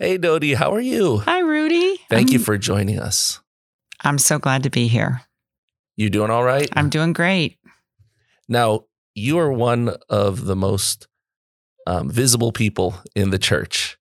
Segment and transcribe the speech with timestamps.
[0.00, 1.18] Hey, Dodie, how are you?
[1.18, 1.96] Hi, Rudy.
[2.08, 3.40] Thank I'm, you for joining us.
[4.04, 5.22] I'm so glad to be here.
[5.96, 6.68] You doing all right?
[6.74, 7.58] I'm doing great.
[8.48, 8.84] Now,
[9.16, 11.08] you are one of the most
[11.88, 13.98] um, visible people in the church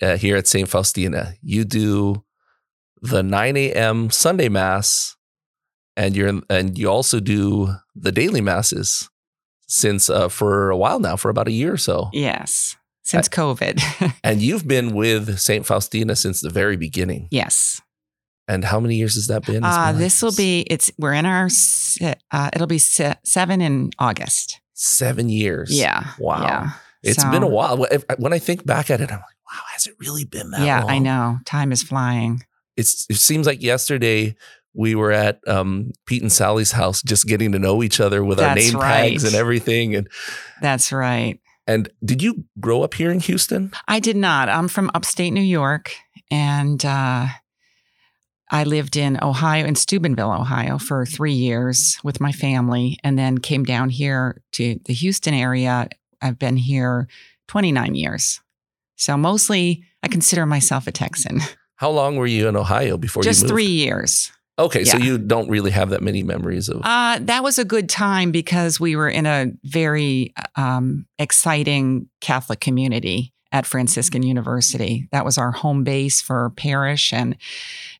[0.00, 0.66] uh, here at St.
[0.70, 1.34] Faustina.
[1.42, 2.24] You do
[3.02, 4.08] the 9 a.m.
[4.08, 5.16] Sunday Mass,
[5.98, 9.10] and you're and you also do the daily masses
[9.68, 12.08] since uh, for a while now, for about a year or so.
[12.14, 12.74] Yes,
[13.06, 13.80] since COVID.
[14.24, 15.64] And you've been with St.
[15.64, 17.28] Faustina since the very beginning.
[17.30, 17.80] yes.
[18.48, 19.64] And how many years has that been?
[19.64, 20.60] Uh, this will be.
[20.70, 21.48] It's we're in our.
[22.30, 24.60] Uh, it'll be se- seven in August.
[24.74, 25.76] seven years.
[25.76, 26.04] Yeah.
[26.20, 26.42] Wow.
[26.42, 26.70] Yeah.
[27.02, 27.76] It's So- been a while.
[28.18, 30.66] When- I think back at it, I'm like, wow, has it really been that long?
[30.66, 30.90] yeah, long?
[30.90, 31.38] I know.
[31.44, 32.44] Time is flying.
[32.76, 34.36] It's, it seems like yesterday
[34.74, 38.38] we were at um, Pete and Sally's house just getting to know each other with
[38.38, 39.96] our That's name tags and everything.
[39.96, 40.08] And,
[40.60, 41.40] That's right.
[41.66, 43.72] And did you grow up here in Houston?
[43.88, 44.48] I did not.
[44.48, 45.94] I'm from upstate New York,
[46.30, 47.26] and uh,
[48.50, 53.38] I lived in Ohio, in Steubenville, Ohio, for three years with my family, and then
[53.38, 55.88] came down here to the Houston area.
[56.22, 57.08] I've been here
[57.48, 58.40] 29 years.
[58.96, 61.40] So mostly, I consider myself a Texan.
[61.76, 63.52] How long were you in Ohio before Just you moved?
[63.52, 64.32] three years.
[64.58, 66.80] Okay, so you don't really have that many memories of.
[66.82, 72.58] Uh, that was a good time because we were in a very um, exciting Catholic
[72.58, 75.08] community at Franciscan University.
[75.12, 77.36] That was our home base for parish and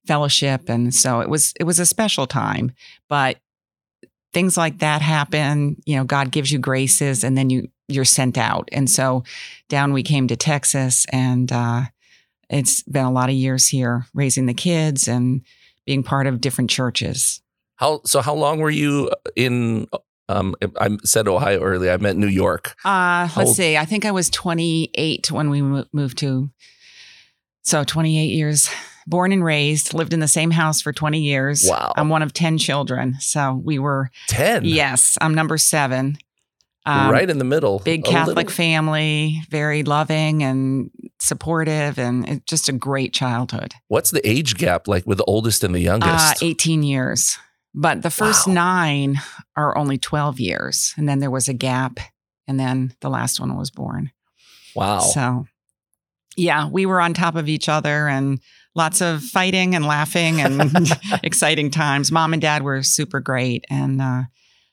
[0.06, 2.72] fellowship, and so it was it was a special time.
[3.08, 3.36] But
[4.32, 5.76] things like that happen.
[5.84, 8.68] You know, God gives you graces, and then you you're sent out.
[8.72, 9.24] And so
[9.68, 11.82] down we came to Texas, and uh,
[12.48, 15.42] it's been a lot of years here raising the kids and
[15.86, 17.40] being part of different churches.
[17.76, 18.20] how so?
[18.20, 19.86] How long were you in?
[20.28, 21.92] Um, I said Ohio earlier.
[21.92, 22.74] I meant New York.
[22.84, 23.76] Uh, How let's old- see.
[23.76, 25.62] I think I was 28 when we
[25.92, 26.50] moved to.
[27.62, 28.68] So 28 years,
[29.06, 31.64] born and raised, lived in the same house for 20 years.
[31.68, 31.92] Wow.
[31.96, 33.14] I'm one of 10 children.
[33.20, 34.64] So we were, Ten.
[34.64, 36.18] yes, I'm number seven.
[36.86, 37.78] Um, right in the middle.
[37.80, 43.74] Big Catholic little- family, very loving and supportive, and just a great childhood.
[43.88, 46.42] What's the age gap like with the oldest and the Uh, youngest?
[46.42, 47.38] 18 years.
[47.74, 48.54] But the first Wow.
[48.54, 49.20] nine
[49.56, 50.94] are only 12 years.
[50.96, 51.98] And then there was a gap.
[52.48, 54.12] And then the last one was born.
[54.74, 55.00] wow.
[55.00, 55.46] So,
[56.36, 58.40] yeah, we were on top of each other and
[58.74, 60.90] lots of fighting and laughing and
[61.22, 62.12] exciting times.
[62.12, 64.22] Mom and dad were super great and uh,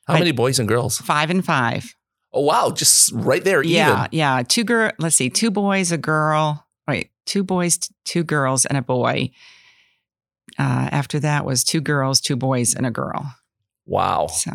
[0.07, 0.97] How I- many boys and girls?
[0.99, 1.95] five and five.
[2.33, 3.63] Oh wow, just right there.
[3.63, 4.09] Yeah, Even.
[4.11, 4.43] yeah.
[4.47, 4.91] Two girl.
[4.97, 6.65] Let's see, two boys, a girl.
[6.87, 9.31] Wait, two boys, two girls, and a boy.
[10.59, 13.33] Uh, after that was two girls, two boys, and a girl.
[13.85, 14.27] Wow.
[14.27, 14.51] So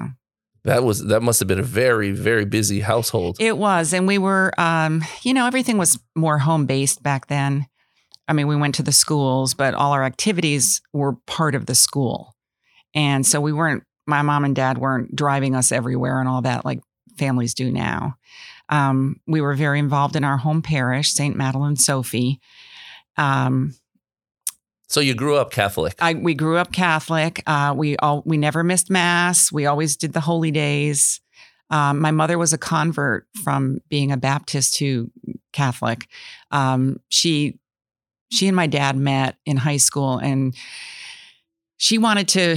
[0.64, 3.36] That was that must have been a very very busy household.
[3.40, 3.92] It was.
[3.92, 7.66] And we were, um, you know, everything was more home based back then.
[8.26, 11.74] I mean, we went to the schools, but all our activities were part of the
[11.74, 12.36] school.
[12.94, 16.64] And so we weren't, my mom and dad weren't driving us everywhere and all that
[16.64, 16.80] like
[17.18, 18.16] families do now.
[18.68, 21.36] Um, we were very involved in our home parish, St.
[21.36, 22.40] Madeleine Sophie.
[23.16, 23.74] Um,
[24.88, 25.94] so you grew up Catholic.
[25.98, 27.42] I, we grew up Catholic.
[27.46, 29.52] Uh, we all we never missed mass.
[29.52, 31.20] We always did the holy days.
[31.70, 35.10] Um, my mother was a convert from being a Baptist to
[35.52, 36.06] Catholic.
[36.50, 37.58] Um, she
[38.30, 40.54] she and my dad met in high school, and
[41.76, 42.56] she wanted to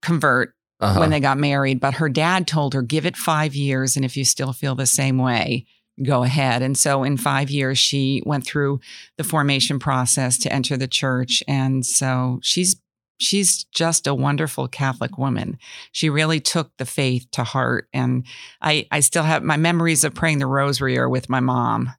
[0.00, 1.00] convert Uh-huh.
[1.00, 4.16] when they got married, but her dad told her, "Give it five years, and if
[4.16, 5.64] you still feel the same way."
[6.02, 6.62] Go ahead.
[6.62, 8.80] And so in five years, she went through
[9.18, 11.42] the formation process to enter the church.
[11.46, 12.76] And so she's
[13.18, 15.58] she's just a wonderful Catholic woman.
[15.92, 17.88] She really took the faith to heart.
[17.92, 18.24] And
[18.60, 21.92] I I still have my memories of praying the rosary are with my mom.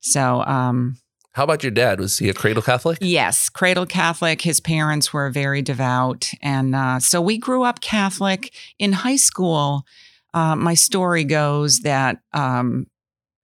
[0.00, 0.98] So um
[1.32, 2.00] How about your dad?
[2.00, 2.98] Was he a cradle Catholic?
[3.00, 4.42] Yes, cradle Catholic.
[4.42, 6.30] His parents were very devout.
[6.42, 8.52] And uh, so we grew up Catholic.
[8.78, 9.84] In high school,
[10.34, 12.86] uh, my story goes that um,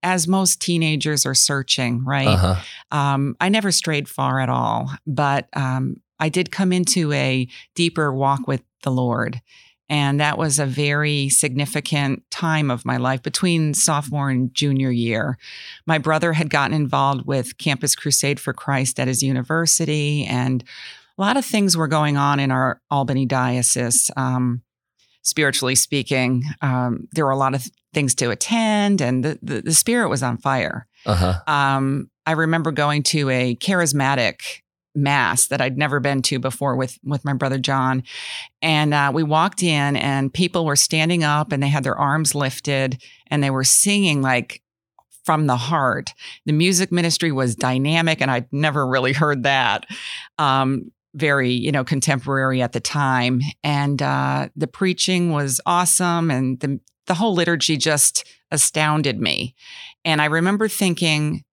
[0.03, 2.27] as most teenagers are searching, right?
[2.27, 2.57] Uh-huh.
[2.91, 8.13] Um, I never strayed far at all, but um, I did come into a deeper
[8.13, 9.41] walk with the Lord.
[9.89, 15.39] And that was a very significant time of my life between sophomore and junior year.
[15.87, 20.65] My brother had gotten involved with Campus Crusade for Christ at his university, and
[21.17, 24.11] a lot of things were going on in our Albany diocese.
[24.17, 24.63] Um,
[25.23, 29.75] spiritually speaking, um, there were a lot of things to attend, and the, the, the
[29.75, 30.87] spirit was on fire.
[31.05, 31.41] Uh-huh.
[31.47, 34.63] Um, I remember going to a charismatic
[34.97, 38.03] mass that I'd never been to before with with my brother John,
[38.63, 42.35] and uh, we walked in and people were standing up and they had their arms
[42.35, 44.63] lifted and they were singing like
[45.25, 46.15] from the heart.
[46.47, 49.87] The music ministry was dynamic, and I'd never really heard that.
[50.39, 56.61] Um, very, you know, contemporary at the time, and uh, the preaching was awesome, and
[56.61, 59.55] the the whole liturgy just astounded me.
[60.05, 61.45] And I remember thinking,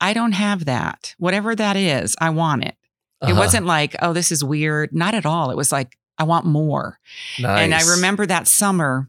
[0.00, 1.14] I don't have that.
[1.18, 2.74] Whatever that is, I want it.
[3.20, 3.32] Uh-huh.
[3.32, 4.94] It wasn't like, oh, this is weird.
[4.94, 5.50] Not at all.
[5.50, 6.98] It was like, I want more.
[7.38, 7.60] Nice.
[7.60, 9.08] And I remember that summer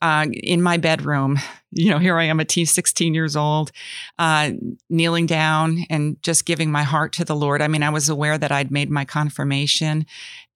[0.00, 1.38] uh, in my bedroom,
[1.70, 3.72] you know, here I am, a T, 16 years old,
[4.18, 4.50] uh,
[4.88, 7.62] kneeling down and just giving my heart to the Lord.
[7.62, 10.06] I mean, I was aware that I'd made my confirmation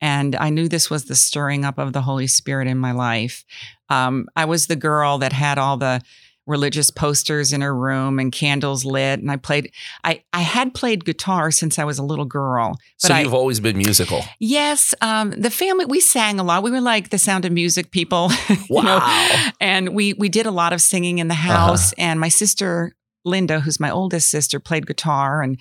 [0.01, 3.45] and I knew this was the stirring up of the Holy Spirit in my life.
[3.89, 6.01] Um, I was the girl that had all the
[6.47, 9.73] religious posters in her room and candles lit and i played
[10.05, 13.37] i i had played guitar since i was a little girl but so you've I,
[13.37, 17.19] always been musical yes um, the family we sang a lot we were like the
[17.19, 18.31] sound of music people
[18.71, 19.51] wow know?
[19.61, 21.53] and we we did a lot of singing in the uh-huh.
[21.53, 22.03] house uh-huh.
[22.03, 22.95] and my sister
[23.25, 25.59] Linda, who's my oldest sister, played guitar and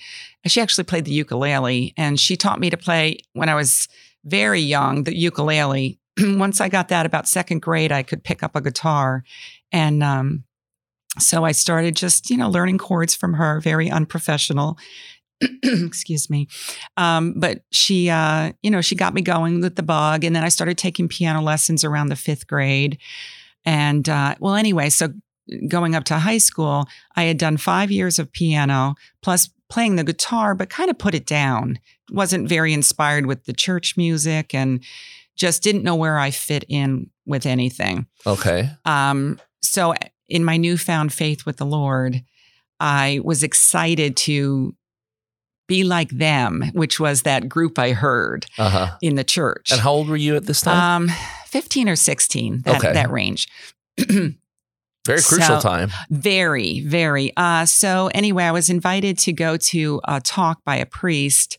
[0.47, 1.93] she actually played the ukulele.
[1.97, 3.87] And she taught me to play when I was
[4.23, 5.99] very young, the ukulele.
[6.19, 9.23] Once I got that about second grade, I could pick up a guitar.
[9.71, 10.43] And um,
[11.21, 14.77] so I started just, you know, learning chords from her, very unprofessional.
[15.63, 16.47] Excuse me.
[16.97, 20.23] Um, but she, uh, you know, she got me going with the bug.
[20.23, 22.97] And then I started taking piano lessons around the fifth grade.
[23.65, 25.09] And uh, well, anyway, so
[25.67, 26.85] going up to high school,
[27.15, 31.15] I had done five years of piano plus playing the guitar, but kind of put
[31.15, 31.79] it down.
[32.11, 34.83] Wasn't very inspired with the church music and
[35.35, 38.05] just didn't know where I fit in with anything.
[38.27, 38.69] Okay.
[38.85, 39.93] Um, so
[40.31, 42.23] in my newfound faith with the Lord,
[42.79, 44.73] I was excited to
[45.67, 48.97] be like them, which was that group I heard uh-huh.
[49.01, 49.71] in the church.
[49.71, 51.09] And how old were you at this time?
[51.09, 51.15] Um,
[51.47, 52.93] 15 or 16, that, okay.
[52.93, 53.47] that range.
[53.97, 54.35] very
[55.05, 55.91] crucial so, time.
[56.09, 57.33] Very, very.
[57.35, 61.57] Uh, so, anyway, I was invited to go to a talk by a priest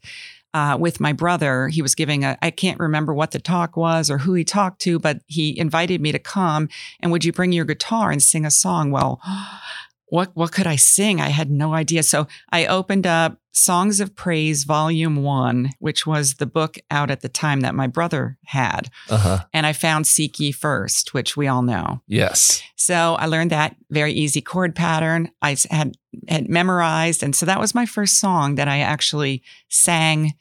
[0.54, 1.68] uh, with my brother.
[1.68, 4.80] He was giving a, I can't remember what the talk was or who he talked
[4.82, 6.68] to, but he invited me to come
[7.00, 8.90] and would you bring your guitar and sing a song?
[8.90, 9.20] Well,
[10.06, 11.20] what, what could I sing?
[11.20, 12.02] I had no idea.
[12.02, 17.20] So I opened up Songs of Praise, Volume One, which was the book out at
[17.20, 18.90] the time that my brother had.
[19.10, 19.44] Uh-huh.
[19.52, 22.00] And I found Seek Ye First, which we all know.
[22.06, 22.62] Yes.
[22.76, 25.30] So I learned that very easy chord pattern.
[25.42, 25.94] I had,
[26.28, 27.22] had memorized.
[27.22, 30.32] And so that was my first song that I actually sang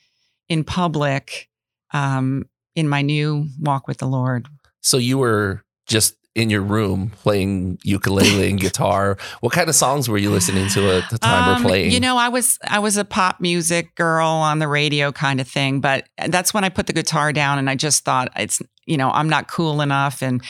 [0.48, 1.50] in public
[1.94, 4.48] um, in my new walk with the Lord.
[4.80, 9.18] So you were just in your room playing ukulele and guitar.
[9.42, 11.92] What kind of songs were you listening to at the time um, or playing?
[11.92, 15.48] You know, I was I was a pop music girl on the radio kind of
[15.48, 18.98] thing, but that's when I put the guitar down and I just thought it's you
[18.98, 20.42] know, I'm not cool enough and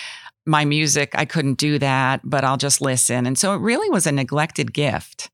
[0.46, 3.26] my music I couldn't do that, but I'll just listen.
[3.26, 5.30] And so it really was a neglected gift.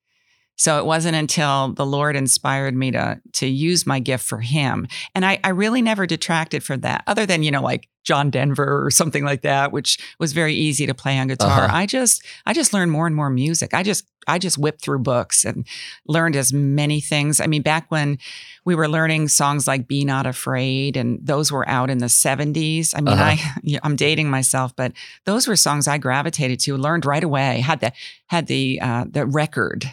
[0.57, 4.87] So it wasn't until the Lord inspired me to to use my gift for Him,
[5.15, 8.85] and I, I really never detracted from that, other than you know like John Denver
[8.85, 11.65] or something like that, which was very easy to play on guitar.
[11.65, 11.75] Uh-huh.
[11.75, 13.73] I just I just learned more and more music.
[13.73, 15.67] I just I just whipped through books and
[16.07, 17.39] learned as many things.
[17.39, 18.17] I mean, back when
[18.65, 22.93] we were learning songs like "Be Not Afraid" and those were out in the '70s.
[22.95, 23.35] I mean, uh-huh.
[23.73, 24.93] I I'm dating myself, but
[25.25, 26.77] those were songs I gravitated to.
[26.77, 27.59] Learned right away.
[27.59, 27.91] Had the
[28.27, 29.85] had the uh, the record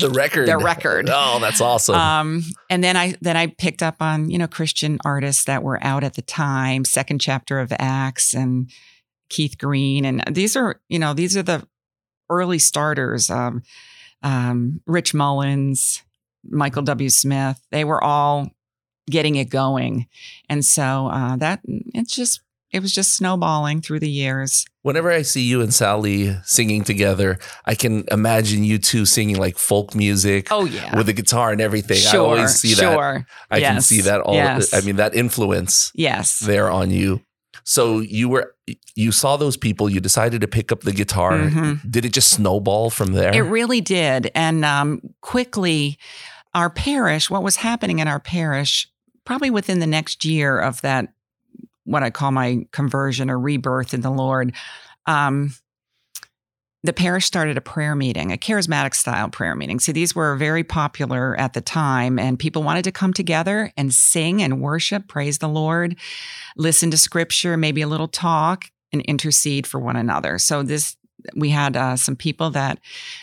[0.00, 0.48] the record.
[0.48, 1.10] The record.
[1.22, 1.94] Oh that's awesome.
[1.96, 5.82] Um, and then i then i picked up on you know christian artists that were
[5.82, 8.70] out at the time second chapter of acts and
[9.28, 10.04] keith green.
[10.04, 11.66] And these are you know these are the
[12.28, 13.62] early starters um,
[14.22, 16.02] um, rich mullins
[16.48, 17.08] michael w.
[17.08, 17.60] Smith.
[17.70, 18.50] They were all
[19.08, 20.06] getting it going.
[20.48, 22.40] And so uh, that it's just
[22.72, 24.64] it was just snowballing through the years.
[24.82, 29.58] Whenever I see you and Sally singing together, I can imagine you two singing like
[29.58, 30.48] folk music.
[30.50, 31.98] Oh yeah, with the guitar and everything.
[31.98, 32.86] Sure, I always see sure.
[32.90, 33.26] that.
[33.50, 33.72] I yes.
[33.72, 34.34] can see that all.
[34.34, 34.72] Yes.
[34.72, 35.92] I mean that influence.
[35.94, 37.22] Yes, there on you.
[37.64, 38.54] So you were
[38.94, 39.90] you saw those people.
[39.90, 41.32] You decided to pick up the guitar.
[41.32, 41.88] Mm-hmm.
[41.88, 43.34] Did it just snowball from there?
[43.34, 45.98] It really did, and um, quickly,
[46.54, 47.28] our parish.
[47.30, 48.88] What was happening in our parish?
[49.24, 51.12] Probably within the next year of that
[51.84, 54.54] what I call my conversion or rebirth in the Lord,
[55.06, 55.54] um,
[56.82, 59.78] the parish started a prayer meeting, a charismatic style prayer meeting.
[59.78, 63.92] So these were very popular at the time, and people wanted to come together and
[63.92, 65.96] sing and worship, praise the Lord,
[66.56, 70.38] listen to scripture, maybe a little talk, and intercede for one another.
[70.38, 70.96] So this
[71.34, 72.78] we had uh, some people that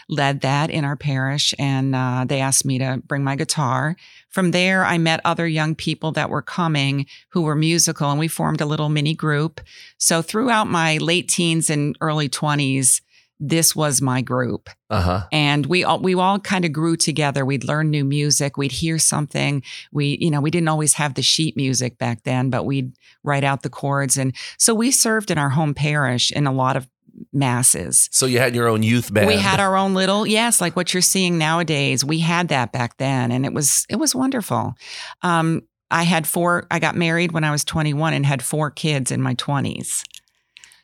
[0.10, 3.96] led that in our parish, and uh, they asked me to bring my guitar.
[4.30, 8.28] From there, I met other young people that were coming who were musical, and we
[8.28, 9.62] formed a little mini group.
[9.98, 13.02] So, throughout my late teens and early 20s,
[13.40, 14.70] this was my group.
[14.90, 15.24] Uh-huh.
[15.32, 17.46] And we all we all kind of grew together.
[17.46, 18.58] We'd learn new music.
[18.58, 19.64] We'd hear something.
[19.92, 23.44] We, you know, we didn't always have the sheet music back then, but we'd write
[23.44, 24.18] out the chords.
[24.18, 26.88] And so we served in our home parish in a lot of
[27.34, 28.10] masses.
[28.12, 29.28] So you had your own youth band.
[29.28, 32.04] We had our own little, yes, like what you're seeing nowadays.
[32.04, 34.74] We had that back then, and it was it was wonderful.
[35.22, 36.68] Um, I had four.
[36.70, 40.04] I got married when I was 21 and had four kids in my 20s.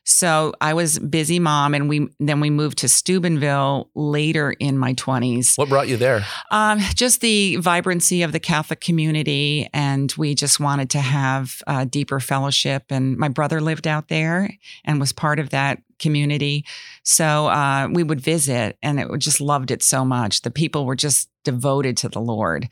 [0.06, 4.94] So I was busy mom, and we then we moved to Steubenville later in my
[4.94, 5.58] 20s.
[5.58, 6.26] What brought you there?
[6.52, 11.86] Um, just the vibrancy of the Catholic community, and we just wanted to have a
[11.86, 12.86] deeper fellowship.
[12.90, 14.50] And my brother lived out there
[14.84, 16.66] and was part of that community,
[17.04, 20.42] so uh, we would visit, and it just loved it so much.
[20.42, 22.70] The people were just devoted to the Lord.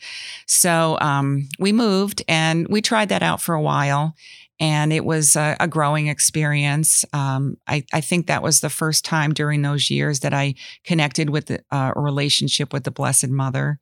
[0.48, 4.16] So um, we moved, and we tried that out for a while
[4.62, 7.04] and it was a, a growing experience.
[7.14, 10.54] Um, I, I, think that was the first time during those years that I
[10.84, 13.80] connected with the, uh, a relationship with the Blessed Mother.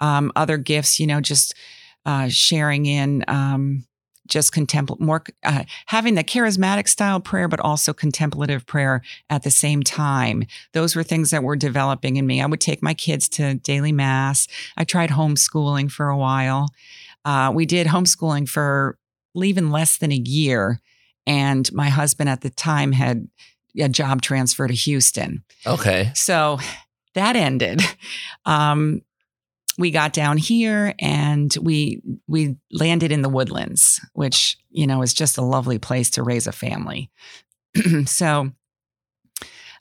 [0.00, 1.54] Um, other gifts, you know, just
[2.06, 3.84] uh, sharing in um,
[4.26, 9.50] just contemplate more, uh, having the charismatic style prayer, but also contemplative prayer at the
[9.50, 10.44] same time.
[10.72, 12.40] Those were things that were developing in me.
[12.40, 14.48] I would take my kids to daily mass.
[14.76, 16.70] I tried homeschooling for a while.
[17.26, 18.98] Uh, we did homeschooling for
[19.42, 20.80] even less than a year.
[21.26, 23.28] And my husband at the time had
[23.80, 25.42] a job transfer to Houston.
[25.66, 26.10] Okay.
[26.14, 26.58] So
[27.14, 27.82] that ended.
[28.44, 29.02] Um,
[29.78, 35.14] we got down here and we we landed in the woodlands, which you know is
[35.14, 37.10] just a lovely place to raise a family.
[38.06, 38.52] so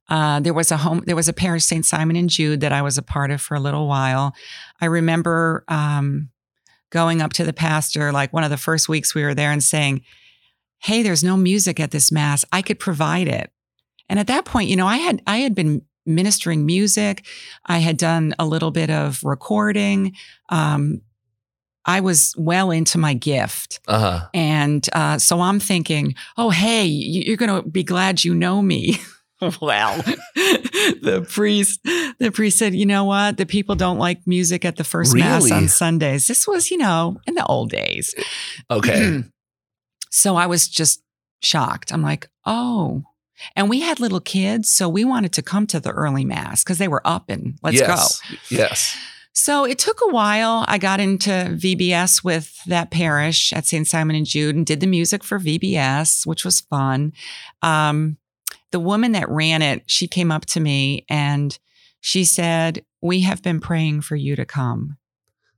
[0.09, 1.85] uh, there was a home, there was a parish, St.
[1.85, 4.33] Simon and Jude, that I was a part of for a little while.
[4.81, 6.29] I remember um,
[6.93, 9.63] going up to the pastor, like one of the first weeks we were there, and
[9.63, 10.03] saying,
[10.77, 12.45] Hey, there's no music at this mass.
[12.51, 13.51] I could provide it.
[14.07, 17.25] And at that point, you know, I had I had been ministering music.
[17.65, 20.13] I had done a little bit of recording.
[20.49, 21.01] Um,
[21.85, 23.79] I was well into my gift.
[23.87, 24.27] Uh-huh.
[24.33, 28.99] And uh, so I'm thinking, oh, hey, you're going to be glad you know me.
[29.61, 29.97] well,
[30.35, 33.37] the priest, the priest said, you know what?
[33.37, 35.25] The people don't like music at the first really?
[35.25, 36.27] mass on Sundays.
[36.27, 38.15] This was, you know, in the old days.
[38.71, 39.23] Okay.
[40.09, 41.03] so I was just
[41.41, 41.91] shocked.
[41.91, 43.03] I'm like, oh.
[43.55, 46.77] And we had little kids, so we wanted to come to the early mass because
[46.77, 48.21] they were up and let's yes.
[48.21, 48.35] go.
[48.49, 48.97] Yes.
[49.33, 50.63] So it took a while.
[50.67, 53.87] I got into VBS with that parish at St.
[53.87, 57.13] Simon and Jude and did the music for VBS, which was fun.
[57.61, 58.17] Um,
[58.73, 61.57] the woman that ran it, she came up to me and
[62.01, 64.97] she said, We have been praying for you to come.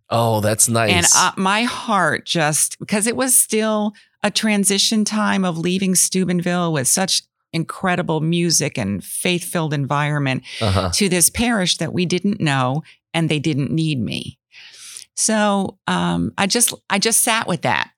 [0.09, 0.91] Oh, that's nice.
[0.91, 6.73] And uh, my heart just, because it was still a transition time of leaving Steubenville
[6.73, 10.91] with such incredible music and faith filled environment uh-huh.
[10.93, 14.37] to this parish that we didn't know and they didn't need me.
[15.15, 17.91] So um, I just I just sat with that.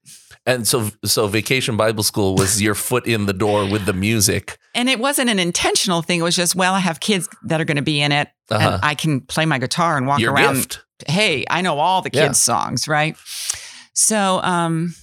[0.48, 4.58] And so, so Vacation Bible School was your foot in the door with the music.
[4.74, 6.22] And it wasn't an intentional thing.
[6.22, 8.75] It was just, well, I have kids that are going to be in it, uh-huh.
[8.75, 10.56] and I can play my guitar and walk your around.
[10.56, 10.84] Gift.
[11.06, 12.32] Hey, I know all the kids' yeah.
[12.32, 13.18] songs, right?
[13.94, 14.96] So, um,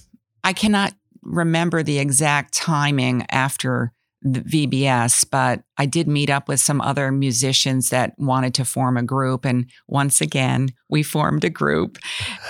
[0.43, 3.91] I cannot remember the exact timing after
[4.25, 9.03] VBS, but I did meet up with some other musicians that wanted to form a
[9.03, 9.45] group.
[9.45, 11.97] And once again, we formed a group.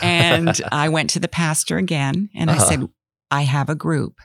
[0.01, 2.63] And I went to the pastor again and uh-huh.
[2.63, 2.89] I said,
[3.29, 4.19] I have a group.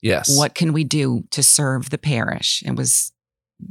[0.00, 0.36] Yes.
[0.36, 2.62] What can we do to serve the parish?
[2.66, 3.12] It was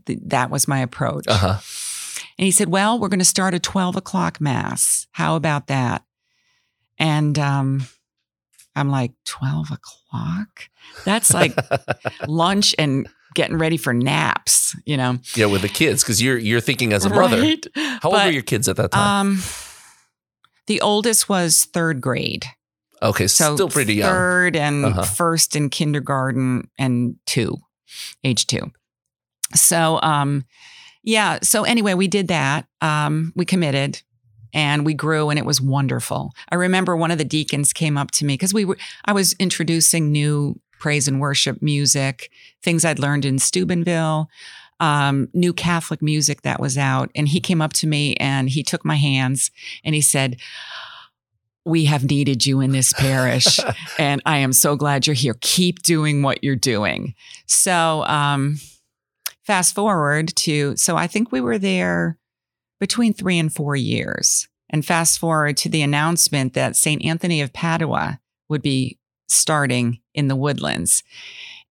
[0.06, 1.26] that was my approach.
[1.28, 1.60] Uh-huh.
[2.38, 5.08] And he said, Well, we're going to start a 12 o'clock mass.
[5.12, 6.04] How about that?
[6.98, 7.88] And um,
[8.76, 10.70] I'm like, 12 o'clock?
[11.06, 11.54] That's like
[12.28, 15.20] lunch and getting ready for naps, you know?
[15.36, 17.42] Yeah, with the kids, because you're you're thinking as a brother.
[17.42, 17.66] Right?
[17.76, 19.28] How old were your kids at that time?
[19.28, 19.40] Um,
[20.68, 22.46] the oldest was third grade.
[23.04, 24.12] Okay, so still pretty young.
[24.12, 25.04] Third and uh-huh.
[25.04, 27.58] first in kindergarten and two,
[28.24, 28.72] age two.
[29.56, 30.46] So um
[31.04, 32.68] yeah, so anyway, we did that.
[32.80, 34.02] Um, we committed
[34.54, 36.34] and we grew and it was wonderful.
[36.50, 39.34] I remember one of the deacons came up to me because we were I was
[39.40, 42.32] introducing new praise and worship music,
[42.64, 44.30] things I'd learned in Steubenville,
[44.80, 47.12] um, new Catholic music that was out.
[47.16, 49.52] And he came up to me and he took my hands
[49.86, 50.38] and he said,
[51.64, 53.60] we have needed you in this parish
[54.00, 55.38] and I am so glad you're here.
[55.42, 57.14] Keep doing what you're doing.
[57.46, 58.58] So, um,
[59.44, 62.18] fast forward to, so I think we were there
[62.82, 64.50] between three and four years.
[64.70, 67.04] And fast forward to the announcement that St.
[67.06, 68.20] Anthony of Padua
[68.50, 68.98] would be
[69.30, 71.04] starting in the woodlands.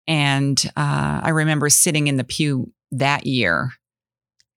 [0.07, 3.73] And uh, I remember sitting in the pew that year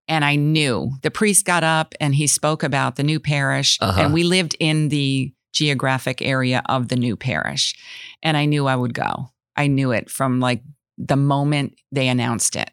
[0.07, 4.01] and I knew the priest got up and he spoke about the new parish, Uh-huh.
[4.01, 7.73] and we lived in the geographic area of the new parish,
[8.21, 9.29] and I knew I would go.
[9.55, 10.61] I knew it from like
[10.97, 12.69] the moment they announced it.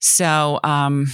[0.00, 1.08] So, um,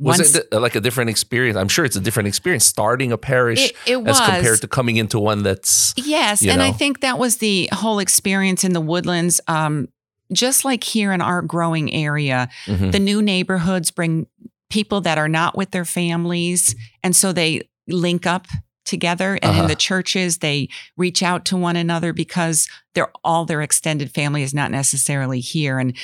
[0.00, 1.56] Was once it like a different experience?
[1.56, 4.68] I'm sure it's a different experience starting a parish it, it was as compared to
[4.68, 8.80] coming into one that's Yes, and I think that was the whole experience in the
[8.80, 9.40] woodlands.
[9.46, 9.88] Um,
[10.32, 12.90] just like here in our growing area, Mhm.
[12.92, 14.26] the new neighborhoods bring
[14.68, 16.74] people that are not with their families,
[17.04, 18.46] and so they link up
[18.84, 19.38] together.
[19.42, 19.68] And in Uh-huh.
[19.68, 24.52] the churches, they reach out to one another because they're all their extended family is
[24.52, 25.78] not necessarily here.
[25.78, 25.96] And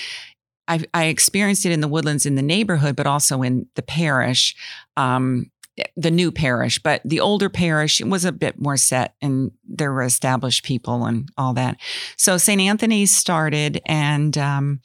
[0.71, 4.55] I, I experienced it in the woodlands in the neighborhood, but also in the parish.
[4.97, 5.51] Um,
[5.97, 10.03] the new parish, but the older parish was a bit more set and there were
[10.03, 11.79] established people and all that.
[12.19, 12.61] So St.
[12.61, 14.81] Anthony's started, and um,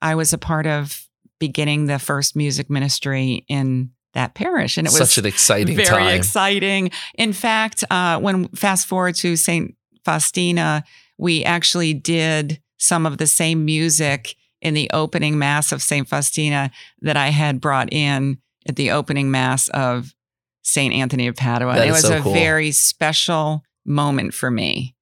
[0.00, 1.08] I was a part of
[1.40, 4.78] beginning the first music ministry in that parish.
[4.78, 6.16] And it was such an exciting very time.
[6.16, 6.90] exciting.
[7.14, 9.74] In fact, uh, when fast forward to St.
[10.04, 10.84] Faustina,
[11.16, 16.08] we actually did some of the same music in the opening mass of St.
[16.08, 18.38] Faustina that I had brought in
[18.68, 20.14] at the opening mass of
[20.62, 20.92] St.
[20.92, 21.74] Anthony of Padua.
[21.74, 22.32] That it was so a cool.
[22.32, 24.94] very special moment for me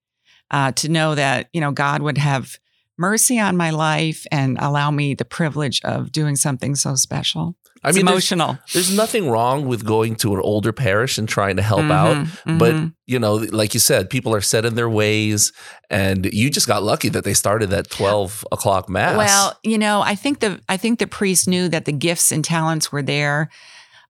[0.50, 2.58] uh, to know that, you know, God would have
[2.98, 7.54] mercy on my life and allow me the privilege of doing something so special.
[7.84, 8.58] I It's mean, emotional.
[8.72, 12.16] there's nothing wrong with going to an older parish and trying to help out.
[12.46, 12.74] Mhm, But
[13.06, 15.52] you know, like you said, people are set in their ways,
[15.90, 19.16] and you just got lucky that they started that twelve o'clock mass.
[19.16, 22.42] Well, you know, I think the I think the priest knew that the gifts and
[22.44, 23.50] talents were there.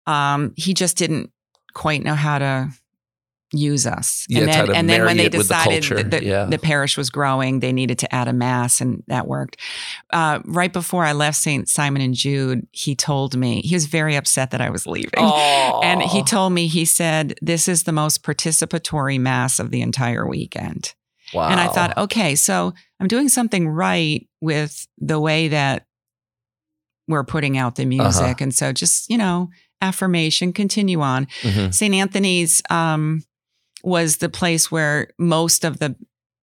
[0.06, 1.30] Um, he just didn't
[1.74, 2.68] quite know how to
[3.56, 4.26] use us.
[4.28, 6.44] Yeah, and then, and then when they with the decided that the, Yeah.
[6.44, 9.56] the parish was growing, they needed to add a mass, and that worked.
[10.12, 11.68] Uh, right before I left St.
[11.68, 15.12] Simon and Jude, he told me he was very upset that I was leaving.
[15.16, 20.26] And he told me, he said, This is the most participatory mass of the entire
[20.26, 20.94] weekend.
[21.34, 21.48] wow.
[21.48, 25.86] And I thought, okay, so I'm doing something right with the way that
[27.08, 27.88] we're putting out the Uh-huh.
[28.04, 28.40] music.
[28.40, 31.26] And so just, you know, affirmation, continue on.
[31.42, 31.72] Mhm.
[31.74, 31.94] St.
[31.94, 33.22] Anthony's um,
[33.86, 35.94] was the place where most of the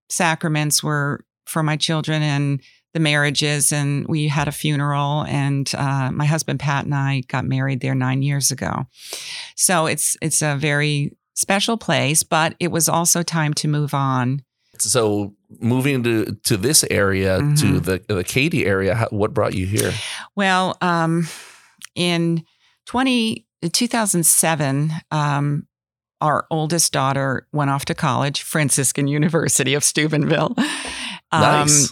[0.09, 2.61] sacraments were for my children and
[2.93, 3.71] the marriages.
[3.73, 7.95] And we had a funeral, and uh, my husband Pat and I got married there
[7.95, 8.85] nine years ago.
[9.55, 14.43] So it's it's a very special place, but it was also time to move on.
[14.79, 17.83] So moving to to this area, to Mhm.
[17.83, 19.91] the the Katy area, how, what brought you here?
[20.35, 21.27] Well, um,
[21.95, 22.43] in
[22.85, 25.67] 20, 2007, um,
[26.23, 30.55] our oldest daughter went off to college, Franciscan University of Steubenville.
[31.33, 31.91] Um, nice.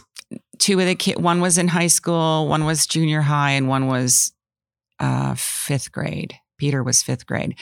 [0.60, 3.88] Two of the kids, one was in high school, one was junior high, and one
[3.88, 4.32] was
[5.00, 6.36] uh, fifth grade.
[6.60, 7.58] Peter was fifth grade.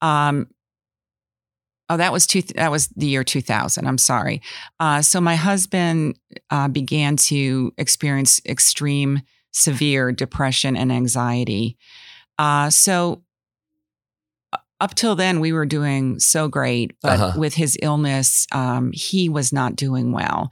[0.00, 0.46] Um,
[1.90, 2.42] oh, that was two.
[2.54, 3.84] That was the year 2000.
[3.84, 4.40] I'm sorry.
[4.78, 6.16] Uh, so my husband
[6.50, 11.76] uh, began to experience extreme severe depression and anxiety.
[12.38, 13.24] Uh, so
[14.84, 17.32] up till then, we were doing so great, but Uh-huh.
[17.40, 20.50] with his illness, um, he was not doing well.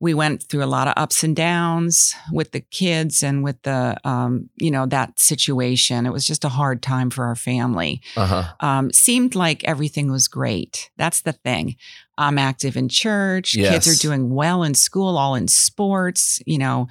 [0.00, 3.96] We went through a lot of ups and downs with the kids and with the,
[4.04, 6.04] um, you know, that situation.
[6.04, 8.44] It was just a hard time for our family Uh huh.
[8.60, 10.90] um, seemed like everything was great.
[10.98, 11.76] That's the thing.
[12.18, 13.54] I'm active in church.
[13.70, 16.40] Kids are doing well in school, all in sports.
[16.44, 16.86] You know,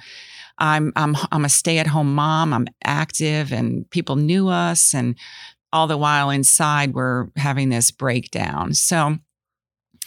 [0.58, 2.52] I'm I'm I'm a stay at home mom.
[2.52, 5.14] I'm active, and people knew us, and
[5.74, 8.72] all the while inside we're having this breakdown.
[8.74, 9.18] So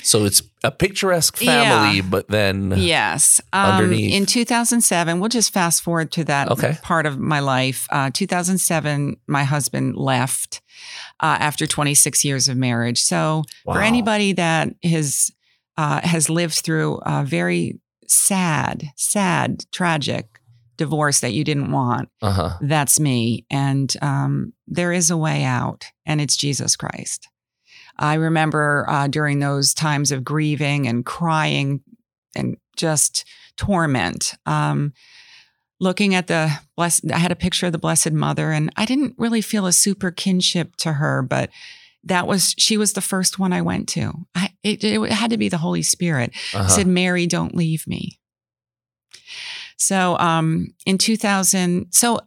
[0.01, 1.63] So it's a picturesque Yeah.
[1.63, 3.41] family, but then Yes.
[3.51, 4.13] Um, Underneath.
[4.13, 6.77] In 2007, we'll just fast forward to that Okay.
[6.83, 7.87] part of my life.
[7.89, 10.61] Uh, 2007, my husband left
[11.19, 13.01] uh, after 26 years of marriage.
[13.01, 15.31] So for anybody that has
[15.77, 20.36] uh, has lived through a very sad, sad, tragic
[20.77, 22.57] divorce that you didn't want, uh huh.
[22.61, 23.45] that's me.
[23.49, 27.27] And um, there is a way out, and it's Jesus Christ.
[27.99, 31.81] I remember uh, during those times of grieving and crying
[32.35, 33.25] and just
[33.57, 34.93] torment, um,
[35.79, 39.15] looking at the blessed, I had a picture of the Blessed Mother, and I didn't
[39.17, 41.49] really feel a super kinship to her, but
[42.03, 44.13] that was, she was the first one I went to.
[44.35, 46.31] I, it, it had to be the Holy Spirit.
[46.53, 46.63] Uh-huh.
[46.63, 48.19] I said, Mary, don't leave me.
[49.77, 52.19] So um, in 2000, so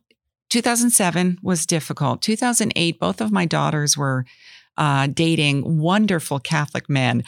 [0.50, 2.22] 2007 was difficult.
[2.22, 4.24] 2008, both of my daughters were
[4.76, 7.22] uh, dating wonderful Catholic men.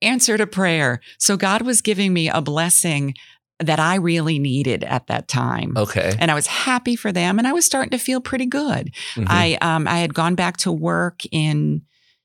[0.00, 1.00] Answered a prayer.
[1.18, 3.14] So God was giving me a blessing
[3.58, 5.76] that I really needed at that time.
[5.76, 6.14] Okay.
[6.20, 8.94] And I was happy for them and I was starting to feel pretty good.
[9.16, 9.26] Mhm.
[9.26, 11.82] I um I had gone back to work in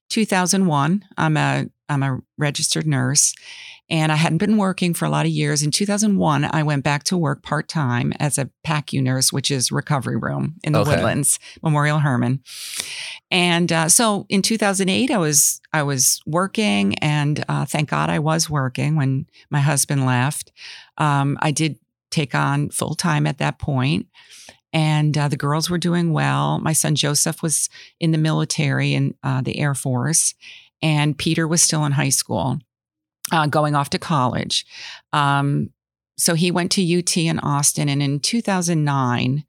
[0.10, 1.04] 2001.
[1.18, 3.34] I'm a I'm a registered nurse
[3.94, 5.62] and I hadn't been working for a lot of years.
[5.62, 10.18] In 2001, I went back to work part-time as a PACU nurse, which is recovery
[10.18, 10.96] room in the Okay.
[10.96, 12.42] Woodlands, Memorial Hermann.
[13.30, 18.18] And uh, so in 2008, I was I was working, and uh, thank God I
[18.18, 20.52] was working when my husband left.
[20.98, 21.78] Um, I did
[22.10, 24.08] take on full time at that point,
[24.74, 26.58] and uh, the girls were doing well.
[26.58, 30.34] My son Joseph was in the military in uh, the Air Force,
[30.82, 32.58] and Peter was still in high school,
[33.32, 34.66] uh, going off to college.
[35.12, 35.70] Um,
[36.18, 39.46] so he went to UT in Austin, and in 2009.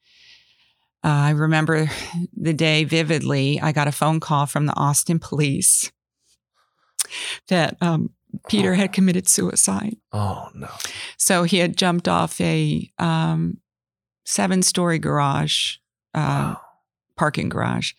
[1.02, 1.90] Uh, I remember
[2.34, 3.60] the day vividly.
[3.60, 5.92] I got a phone call from the Austin police
[7.48, 8.10] that um,
[8.48, 9.96] Peter had committed suicide.
[10.12, 10.70] Oh no.
[11.18, 13.58] So he had jumped off a um,
[14.24, 15.76] seven story garage,
[16.14, 16.60] uh, Wow.
[17.16, 17.92] parking garage.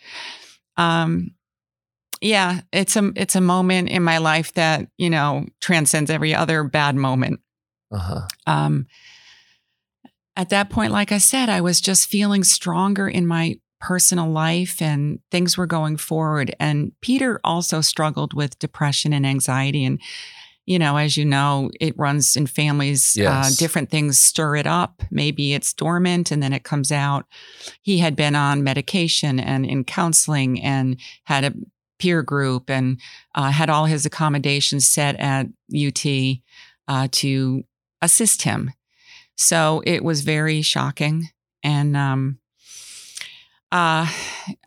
[0.77, 1.35] Um,
[2.25, 6.63] yeah, it's a it's a moment in my life that you know transcends every other
[6.63, 7.39] bad moment.
[7.91, 8.21] Uh huh.
[8.47, 8.87] Um,
[10.35, 14.81] at that point, like I said, I was just feeling stronger in my personal life
[14.81, 16.53] and things were going forward.
[16.59, 19.85] And Peter also struggled with depression and anxiety.
[19.85, 20.01] And,
[20.65, 23.15] you know, as you know, it runs in families.
[23.45, 25.03] Uh, different things stir it up.
[25.11, 27.27] Maybe it's dormant and then it comes out.
[27.81, 31.53] He had been on medication and in counseling and had a
[31.99, 32.99] peer group and
[33.35, 36.05] uh, had all his accommodations set at UT
[36.87, 37.63] uh, to
[38.01, 38.71] assist him.
[39.35, 41.29] So it was very shocking.
[41.63, 42.39] And um,
[43.71, 44.07] uh,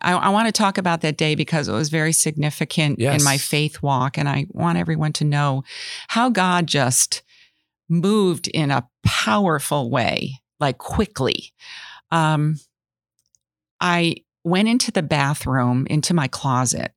[0.01, 3.19] I, I want to talk about that day because it was very significant Yes.
[3.19, 4.17] in my faith walk.
[4.17, 5.63] And I want everyone to know
[6.09, 7.23] how God just
[7.87, 11.53] moved in a powerful way, like quickly.
[12.11, 12.59] Um,
[13.79, 16.91] I went into the bathroom, into my closet.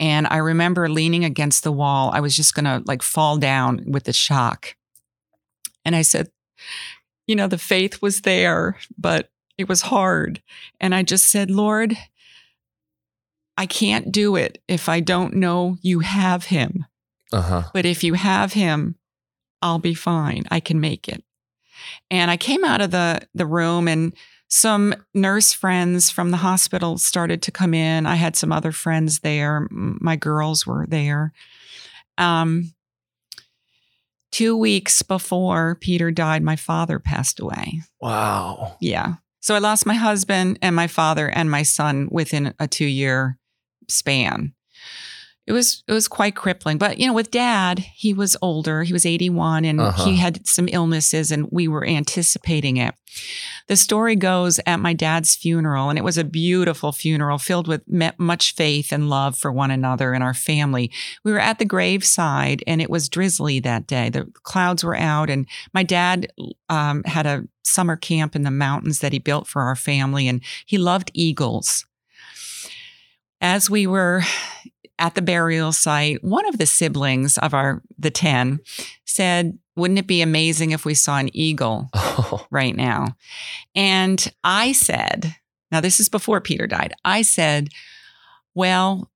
[0.00, 2.10] And I remember leaning against the wall.
[2.12, 4.76] I was just going to like fall down with the shock.
[5.84, 6.30] And I said,
[7.26, 10.42] you know, the faith was there, but it was hard.
[10.80, 11.96] And I just said, Lord,
[13.56, 16.86] I can't do it if I don't know you have him.
[17.32, 17.62] Uh huh.
[17.74, 18.94] But if you have him,
[19.60, 20.44] I'll be fine.
[20.50, 21.24] I can make it.
[22.10, 24.14] And I came out of the, the room and
[24.48, 28.06] some nurse friends from the hospital started to come in.
[28.06, 29.68] I had some other friends there.
[29.70, 31.32] My girls were there.
[32.16, 32.72] Um,
[34.32, 37.82] two weeks before Peter died, my father passed away.
[38.00, 38.76] Wow.
[38.80, 39.14] Yeah.
[39.40, 43.38] So I lost my husband and my father and my son within a two year
[43.88, 44.54] span.
[45.48, 46.76] It was it was quite crippling.
[46.76, 48.82] But you know, with dad, he was older.
[48.82, 50.04] He was 81 and Uh-huh.
[50.04, 52.94] he had some illnesses and we were anticipating it.
[53.66, 57.82] The story goes at my dad's funeral, and it was a beautiful funeral filled with
[58.18, 60.90] much faith and love for one another and our family.
[61.24, 64.10] We were at the graveside, and it was drizzly that day.
[64.10, 66.30] The clouds were out, and my dad
[66.68, 70.42] um, had a summer camp in the mountains that he built for our family, and
[70.66, 71.86] he loved eagles.
[73.40, 74.22] As we were
[74.98, 78.60] at the burial site, one of the siblings of our the 10
[79.04, 82.46] said, "Wouldn't it be amazing if we saw an eagle Oh.
[82.50, 83.16] right now?"
[83.74, 85.36] And I said,
[85.70, 86.94] now this is before Peter died.
[87.04, 87.68] I said,
[88.54, 89.10] "Well,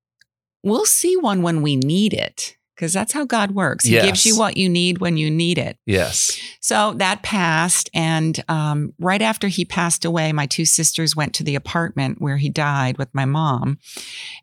[0.62, 3.84] we'll see one when we need it." Because that's how God works.
[3.84, 5.76] He gives you what you need when you need it.
[5.86, 6.36] Yes.
[6.60, 7.88] So that passed.
[7.94, 12.38] And um, right after he passed away, my two sisters went to the apartment where
[12.38, 13.78] he died with my mom.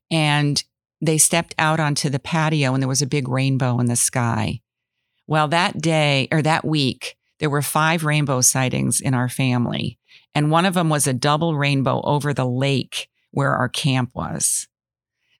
[0.09, 0.63] And
[1.01, 4.61] they stepped out onto the patio and there was a big rainbow in the sky.
[5.27, 9.97] Well, that day or that week, there were five rainbow sightings in our family.
[10.35, 14.67] And one of them was a double rainbow over the lake where our camp was.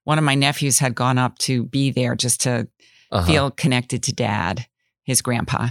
[0.03, 2.67] One of my nephews had gone up to be there just to
[3.11, 3.25] Uh-huh.
[3.25, 4.67] feel connected to dad,
[5.09, 5.69] his grandpa.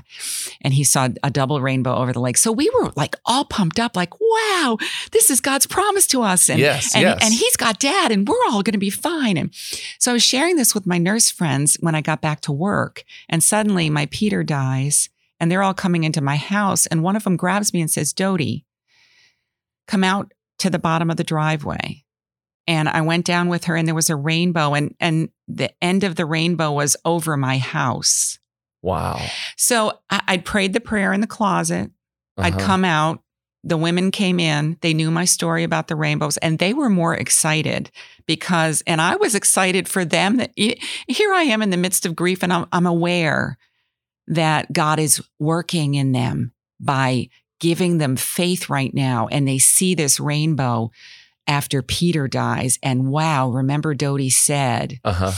[0.60, 2.36] And he saw a double rainbow over the lake.
[2.36, 4.76] So we were like all pumped up, like, wow,
[5.12, 6.50] this is God's promise to us.
[6.50, 6.94] And, yes.
[6.94, 7.18] and, yes.
[7.22, 9.36] and he's got dad, and we're all going to be fine.
[9.36, 9.54] And
[9.98, 13.04] so I was sharing this with my nurse friends when I got back to work.
[13.28, 15.08] And suddenly my Peter dies,
[15.40, 16.86] and they're all coming into my house.
[16.86, 18.64] And one of them grabs me and says, Dodie,
[19.86, 22.04] come out to the bottom of the driveway.
[22.66, 26.04] And I went down with her, and there was a rainbow, and, and the end
[26.04, 28.38] of the rainbow was over my house.
[28.82, 29.20] Wow.
[29.56, 31.90] So I, I'd prayed the prayer in the closet.
[32.36, 32.66] I'd Uh-huh.
[32.66, 33.22] come out.
[33.64, 34.78] The women came in.
[34.82, 37.90] They knew my story about the rainbows and they were more excited
[38.26, 42.14] because, and I was excited for them that here I am in the midst of
[42.14, 43.58] grief and I'm, I'm aware
[44.28, 49.26] that God is working in them by giving them faith right now.
[49.26, 50.92] And they see this rainbow
[51.48, 52.78] after Peter dies.
[52.82, 55.00] And wow, remember Dodie said.
[55.02, 55.32] Uh huh.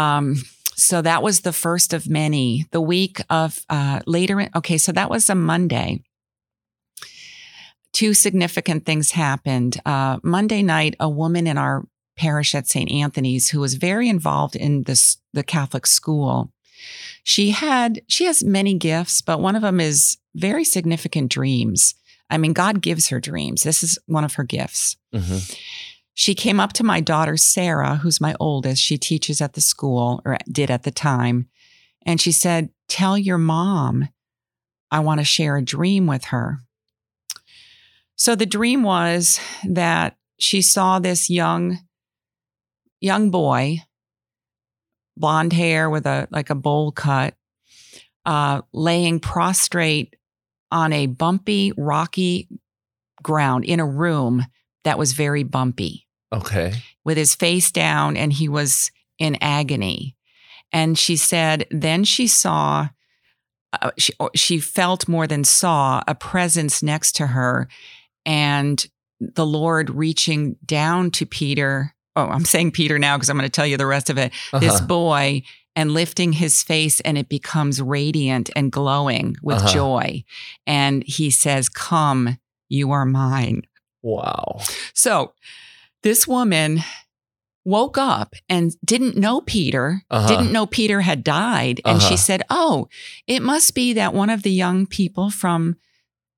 [0.00, 0.36] Um,
[0.78, 2.66] so that was the first of many.
[2.70, 6.02] The week of uh, later, in- okay, so that was a Monday.
[7.92, 9.80] Two significant things happened.
[9.84, 11.84] Uh, Monday night, a woman in our
[12.16, 12.90] parish at St.
[12.90, 16.52] Anthony's who was very involved in this the Catholic school.
[17.24, 21.94] She had she has many gifts, but one of them is very significant dreams.
[22.30, 23.62] I mean, God gives her dreams.
[23.62, 24.96] This is one of her gifts.
[25.12, 25.38] hmm
[26.18, 28.82] She came up to my daughter, Sarah, who's my oldest.
[28.82, 31.46] She teaches at the school or did at the time.
[32.04, 34.08] And she said, Tell your mom
[34.90, 36.58] I want to share a dream with her.
[38.16, 41.78] So the dream was that she saw this young,
[43.00, 43.84] young boy,
[45.16, 47.34] blonde hair with a like a bowl cut,
[48.26, 50.16] uh, laying prostrate
[50.72, 52.48] on a bumpy, rocky
[53.22, 54.44] ground in a room
[54.82, 56.74] that was very bumpy Okay.
[57.04, 60.14] with his face down and he was in agony.
[60.72, 62.88] And she said, then she saw,
[63.80, 67.68] uh, she, she felt more than saw a presence next to her
[68.26, 68.86] and
[69.20, 71.94] the Lord reaching down to Peter.
[72.14, 74.32] Oh, I'm saying Peter now because I'm going to tell you the rest of it.
[74.60, 74.86] This Uh-huh.
[74.86, 75.42] boy
[75.74, 79.72] and lifting his face and it becomes radiant and glowing with Uh-huh.
[79.72, 80.24] joy.
[80.66, 82.38] And he says, Come,
[82.68, 83.62] you are mine.
[84.02, 84.60] Wow.
[84.94, 85.32] So
[86.02, 86.80] this woman
[87.64, 90.26] woke up and didn't know Peter, Uh-huh.
[90.28, 91.80] didn't know Peter had died.
[91.84, 92.08] And Uh-huh.
[92.08, 92.88] she said, Oh,
[93.26, 95.76] it must be that one of the young people from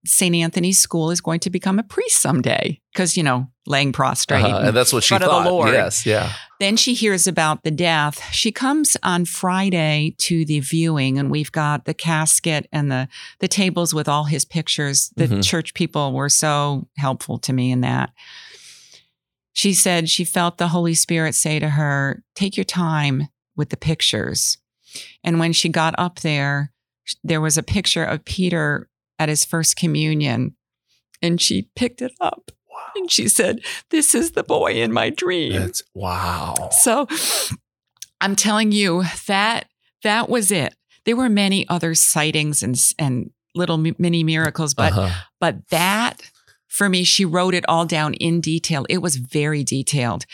[0.07, 0.35] St.
[0.35, 2.81] Anthony's school is going to become a priest someday.
[2.93, 4.45] Because, you know, laying prostrate.
[4.45, 4.69] Uh-huh.
[4.69, 5.29] And that's what she of the.
[5.29, 5.73] Lord.
[5.75, 6.05] Yes.
[6.07, 6.33] Yeah.
[6.59, 8.21] Then she hears about the death.
[8.33, 13.47] She comes on Friday to the viewing, and we've got the casket and the the
[13.47, 15.11] tables with all his pictures.
[15.17, 15.45] The Mhm.
[15.45, 18.11] church people were so helpful to me in that.
[19.53, 23.77] She said she felt the Holy Spirit say to her, "Take your time with the
[23.77, 24.59] pictures."
[25.25, 26.73] And when she got up there,
[27.25, 30.57] there was a picture of Peter at his first communion,
[31.23, 32.51] and she picked it up.
[32.97, 33.61] And she said,
[33.91, 35.53] This is the boy in my dream.
[35.53, 36.71] That's wow.
[36.73, 37.07] So
[38.21, 39.67] I'm telling you that
[40.03, 40.75] that was it.
[41.05, 45.25] There were many other sightings and and little mini miracles, but Uh-huh.
[45.41, 46.23] but that
[46.71, 48.87] for me, she wrote it all down in detail.
[48.89, 50.25] It was very detailed,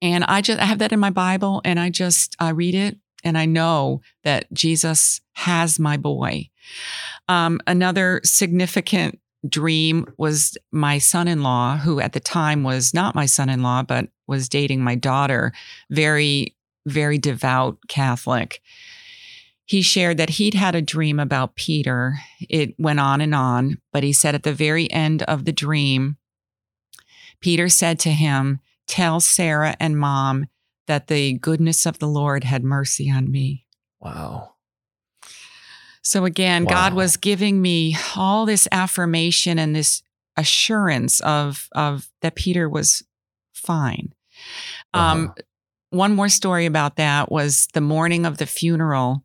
[0.00, 2.98] and I just I have that in my Bible, and I just I read it,
[3.24, 6.50] and I know that Jesus has my boy.
[7.28, 13.84] Um, another significant dream was my son-in-law, who at the time was not my son-in-law,
[13.84, 15.52] but was dating my daughter.
[15.90, 18.60] Very, very devout Catholic
[19.66, 22.14] he shared that he'd had a dream about Peter.
[22.40, 26.16] It went on and on, but he said at the very end of the dream,
[27.40, 30.46] Peter said to him, Tell Sarah and mom
[30.86, 33.66] that the goodness of the Lord had mercy on me.
[34.00, 34.54] Wow.
[36.02, 40.02] So again, God was giving me all this affirmation and this
[40.36, 43.02] assurance of, of that Peter was
[43.52, 44.14] fine.
[44.94, 45.42] Um, Uh-huh.
[45.90, 49.24] one more story about that was the morning of the funeral.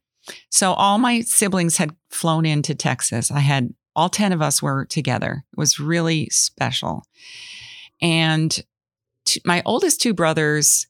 [0.50, 3.32] So all my siblings had flown into Texas.
[3.32, 5.44] I had all 10 of us were together.
[5.52, 7.04] It was really special.
[8.02, 8.64] And
[9.26, 10.88] t- my oldest two brothers,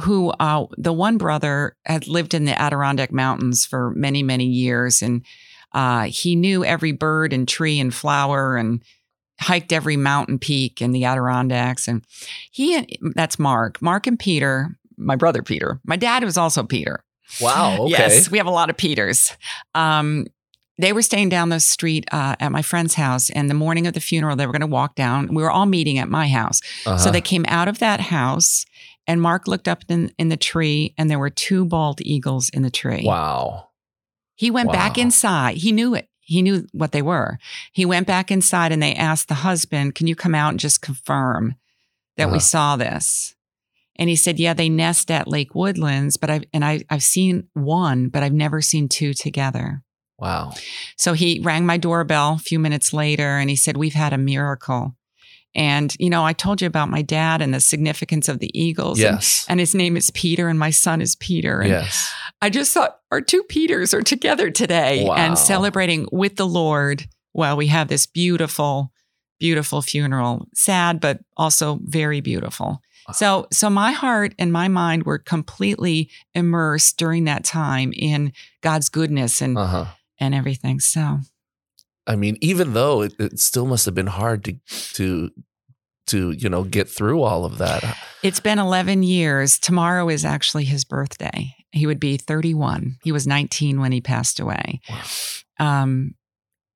[0.00, 5.02] who uh, the one brother had lived in the Adirondack Mountains for many, many years.
[5.02, 5.24] And
[5.72, 8.82] uh, he knew every bird and tree and flower and
[9.40, 11.88] hiked every mountain peak in the Adirondacks.
[11.88, 12.04] And
[12.50, 15.80] he, and that's Mark, Mark and Peter, my brother Peter.
[15.84, 17.04] My dad was also Peter.
[17.40, 17.76] Wow.
[17.82, 17.90] Okay.
[17.92, 19.32] Yes, we have a lot of Peters.
[19.74, 20.26] Um,
[20.80, 23.94] they were staying down the street uh, at my friend's house, and the morning of
[23.94, 25.34] the funeral, they were going to walk down.
[25.34, 26.96] We were all meeting at my house, Uh-huh.
[26.98, 28.64] so they came out of that house,
[29.06, 32.62] and Mark looked up in, in the tree, and there were two bald eagles in
[32.62, 33.02] the tree.
[33.04, 33.64] wow.
[34.36, 35.56] He went back inside.
[35.56, 36.08] He knew it.
[36.20, 37.38] He knew what they were.
[37.72, 40.80] He went back inside, and they asked the husband, "Can you come out and just
[40.80, 41.56] confirm
[42.16, 42.34] that Uh-huh.
[42.34, 43.34] we saw this?"
[43.98, 47.48] And he said, "Yeah, they nest at Lake Woodlands, but I've and I, I've seen
[47.54, 49.82] one, but I've never seen two together."
[50.18, 50.52] Wow.
[50.96, 54.18] So he rang my doorbell a few minutes later, and he said, "We've had a
[54.18, 54.94] miracle."
[55.54, 59.00] And you know, I told you about my dad and the significance of the eagles.
[59.00, 59.46] and- Yes.
[59.48, 61.60] And, his name is Peter, and my son is Peter.
[61.60, 62.12] And yes.
[62.42, 65.14] I just thought our two Peters are together today Wow.
[65.14, 68.92] and celebrating with the Lord while we have this beautiful,
[69.38, 70.46] beautiful funeral.
[70.54, 72.80] Sad, but also very beautiful.
[73.12, 78.90] So, so my heart and my mind were completely immersed during that time in God's
[78.90, 79.84] goodness and Uh huh.
[80.20, 80.78] and everything.
[80.78, 81.20] So,
[82.06, 84.58] I mean, even though it, it still must have been hard to
[84.94, 85.30] to
[86.08, 87.82] to you know get through all of that.
[88.22, 89.58] It's been 11 years.
[89.58, 91.54] Tomorrow is actually his birthday.
[91.70, 92.96] He would be 31.
[93.04, 94.80] He was 19 when he passed away.
[94.90, 95.02] Wow.
[95.82, 96.14] Um,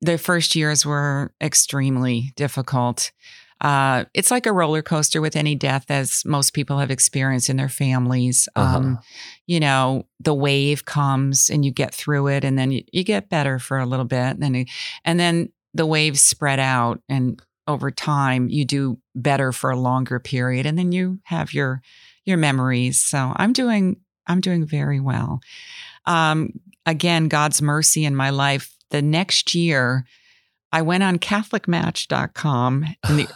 [0.03, 3.13] the first years were extremely difficult.
[3.61, 7.57] Uh, it's like a roller coaster with any death, as most people have experienced in
[7.57, 8.49] their families.
[8.57, 8.77] Uh-huh.
[8.77, 8.99] Um,
[9.47, 13.31] you know, the wave comes and you get through it, and then you, you get
[13.31, 14.67] better for a little bit, and then,
[15.05, 20.19] and then the waves spread out, and over time you do better for a longer
[20.19, 21.81] period, and then you have your
[22.25, 23.01] your memories.
[23.01, 25.41] So I'm doing I'm doing very well.
[26.05, 26.51] Um,
[26.85, 28.72] again, God's mercy in my life.
[28.93, 30.05] The next year,
[30.73, 33.29] I went on CatholicMatch.com and the,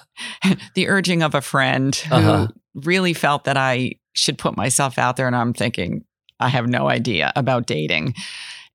[0.75, 2.49] the urging of a friend who Uh-huh.
[2.75, 5.27] really felt that I should put myself out there.
[5.27, 6.05] And I'm thinking,
[6.41, 8.15] I have no idea about dating.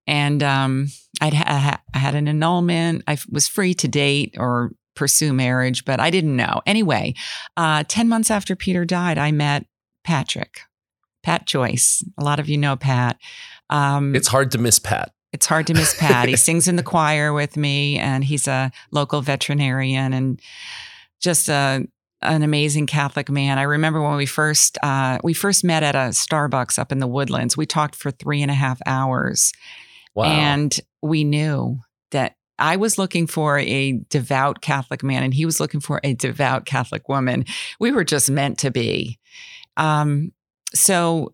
[0.08, 0.88] And um,
[1.22, 3.04] I'd ha- I had an annulment.
[3.08, 6.62] I was free to date or pursue marriage, but I didn't know.
[6.66, 7.14] Anyway,
[7.56, 9.66] uh, 10 months after Peter died, I met
[10.04, 10.62] Patrick,
[11.24, 12.04] Pat Joyce.
[12.18, 13.18] A lot of you know Pat.
[13.70, 15.12] Um, It's hard to miss Pat.
[15.34, 16.28] It's hard to miss Pat.
[16.28, 20.42] he sings in the choir with me, and he's a local veterinarian and
[21.20, 21.86] just a
[22.24, 23.58] an amazing Catholic man.
[23.58, 27.08] I remember when we first uh, we first met at a Starbucks up in the
[27.08, 27.58] Woodlands.
[27.58, 29.54] We talked for three and a half hours,
[30.14, 30.26] Wow.
[30.26, 31.80] and we knew
[32.12, 36.14] that I was looking for a devout Catholic man, and he was looking for a
[36.14, 37.46] devout Catholic woman.
[37.80, 39.18] We were just meant to be.
[39.78, 40.32] Um,
[40.76, 41.34] so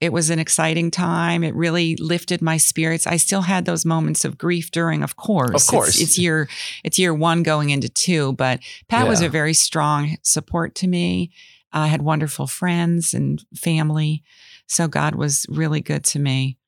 [0.00, 1.42] it was an exciting time.
[1.42, 3.06] It really lifted my spirits.
[3.06, 5.48] I still had those moments of grief during, of course.
[5.50, 6.00] It's- course.
[6.00, 6.48] It's, year
[6.84, 11.30] it's year one going into two, but Pat was a very strong support to me.
[11.72, 14.22] I had wonderful friends and family.
[14.66, 16.58] So God was really good to me.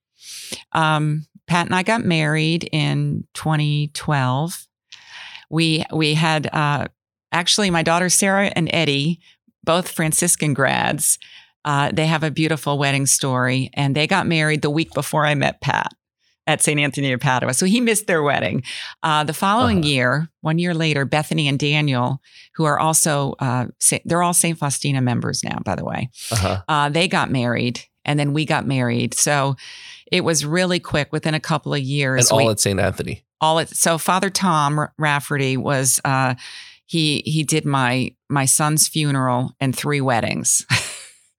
[0.73, 4.67] Um, Pat and I got married in 2012.
[5.51, 6.88] We we had uh,
[7.33, 9.21] actually my daughter Sarah and Eddie,
[9.64, 11.19] both Franciscan grads.
[11.64, 15.35] Uh, they have a beautiful wedding story, and they got married the week before I
[15.35, 15.92] met Pat
[16.47, 16.81] at St.
[16.81, 17.53] Anthony of Padua.
[17.53, 18.62] So he missed their wedding.
[19.03, 19.88] Uh, the following Uh-huh.
[19.88, 22.23] year, one year later, Bethany and Daniel,
[22.55, 23.66] who are also uh,
[24.07, 24.57] they're all St.
[24.57, 26.09] Faustina members now, by the way.
[26.33, 26.62] uh-huh.
[26.66, 29.12] Uh, they got married, and then we got married.
[29.12, 29.57] So
[30.11, 31.12] it was really quick.
[31.12, 32.81] Within a couple of And years, all we, at St.
[32.81, 33.25] Anthony.
[33.42, 36.35] all it, so Father Tom Rafferty was uh,
[36.87, 40.64] he he did my my son's funeral and three weddings.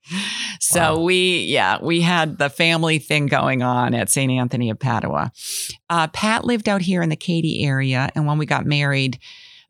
[0.60, 1.04] so Wow.
[1.04, 4.32] we yeah we had the family thing going on at St.
[4.32, 5.32] Anthony of Padua.
[5.89, 9.19] Uh, Pat lived out here in the Katy area, and when we got married,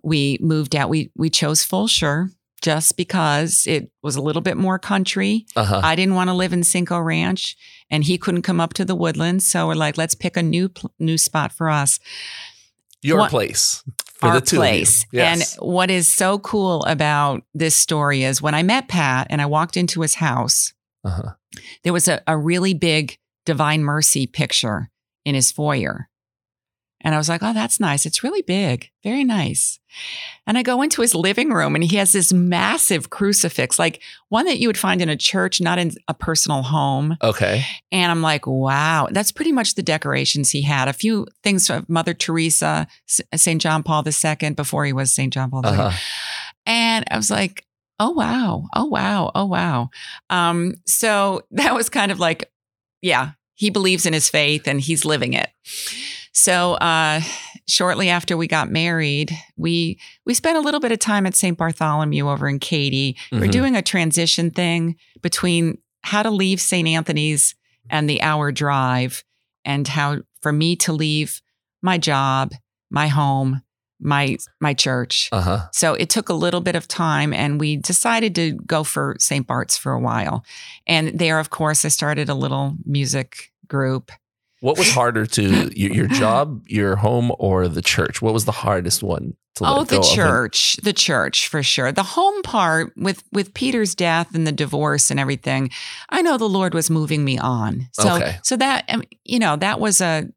[0.03, 0.89] we moved out.
[0.89, 2.29] We we chose Fulshear
[2.61, 5.45] just because it was a little bit more country.
[5.55, 5.79] Uh-huh.
[5.81, 7.55] I didn't want to live in Cinco Ranch,
[7.89, 9.45] and he couldn't come up to the woodlands.
[9.47, 11.99] So we're like, let's pick a new new spot for us,
[13.01, 13.83] Your what- place.
[14.19, 14.69] For our the two of you.
[14.69, 15.05] place.
[15.11, 15.57] Yes.
[15.57, 19.45] And what is so cool about this story is when I met Pat and I
[19.45, 20.73] walked into his house,
[21.05, 21.33] uh-huh.
[21.83, 24.91] there was a, a really big Divine Mercy picture
[25.23, 26.09] in his foyer.
[27.01, 28.05] And I was like, oh, that's nice.
[28.05, 28.89] It's really big.
[29.03, 29.78] Very nice.
[30.47, 34.45] And I go into his living room and he has this massive crucifix, like one
[34.45, 37.17] that you would find in a church, not in a personal home.
[37.21, 37.63] Okay.
[37.91, 40.87] And I'm like, wow, that's pretty much the decorations he had.
[40.87, 43.61] A few things of Mother Teresa, St.
[43.61, 45.31] John Paul II, before he was St.
[45.33, 45.71] John Paul II.
[45.71, 45.97] Uh-huh.
[46.65, 47.65] And I was like,
[47.99, 48.65] oh, wow.
[48.75, 49.31] Oh, wow.
[49.35, 49.89] Oh, wow.
[50.29, 52.51] Um, so that was kind of like,
[53.01, 55.49] yeah, he believes in his faith and he's living it.
[56.31, 57.21] So uh,
[57.69, 61.57] shortly after we got married, we we spent a little bit of time at St.
[61.57, 63.15] Bartholomew over in Katy.
[63.31, 63.51] We're Mhm.
[63.51, 66.87] doing a transition thing between how to leave St.
[66.87, 67.55] Anthony's
[67.89, 69.23] and the hour drive,
[69.65, 71.41] and how for me to leave
[71.81, 72.53] my job,
[72.89, 73.61] my home,
[74.01, 75.27] my my church.
[75.31, 75.67] Uh-huh.
[75.73, 79.45] So it took a little bit of time, and we decided to go for St.
[79.45, 80.43] Bart's for a while.
[80.87, 84.11] And there, of course, I started a little music group.
[84.61, 88.21] What was harder to your, your job, your home, or the church?
[88.21, 90.03] What was the hardest one to let Oh, go the of?
[90.15, 91.91] Church, the church for sure.
[91.91, 95.69] The home part with with Peter's death and the divorce and everything,
[96.09, 97.87] I know the Lord was moving me on.
[97.93, 98.37] So Okay.
[98.43, 100.27] so that um, you know that was a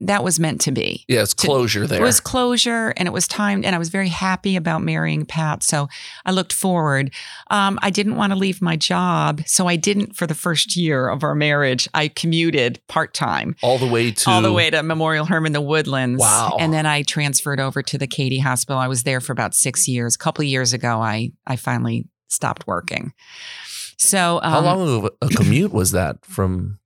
[0.00, 1.04] that was meant to be.
[1.08, 2.00] Yeah, it's closure there.
[2.00, 5.62] It was closure and it was time, and I was very happy about marrying Pat.
[5.62, 5.88] So
[6.24, 7.12] I looked forward.
[7.50, 9.42] Um, I didn't want to leave my job.
[9.46, 11.88] So I didn't for the first year of our marriage.
[11.92, 15.60] I commuted part time all the way to all the way to Memorial Hermann, the
[15.60, 16.20] Woodlands.
[16.20, 16.56] Wow.
[16.58, 18.80] And then I transferred over to the Katy Hospital.
[18.80, 20.14] I was there for about six years.
[20.14, 23.12] A couple of years ago, I, I finally stopped working.
[23.98, 26.79] So, um, How long of a commute was that from?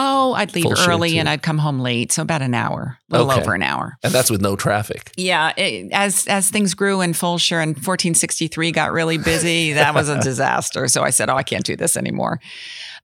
[0.00, 1.28] Oh, I'd leave early and.
[1.28, 3.40] I'd come home late, so about an hour, a little Okay.
[3.40, 3.98] over an hour.
[4.04, 5.10] And that's with no traffic.
[5.16, 10.08] Yeah, it, as as things grew in Fulshear and 1463 got really busy, that was
[10.08, 10.86] a disaster.
[10.88, 12.40] So I said, "Oh, I can't do this anymore."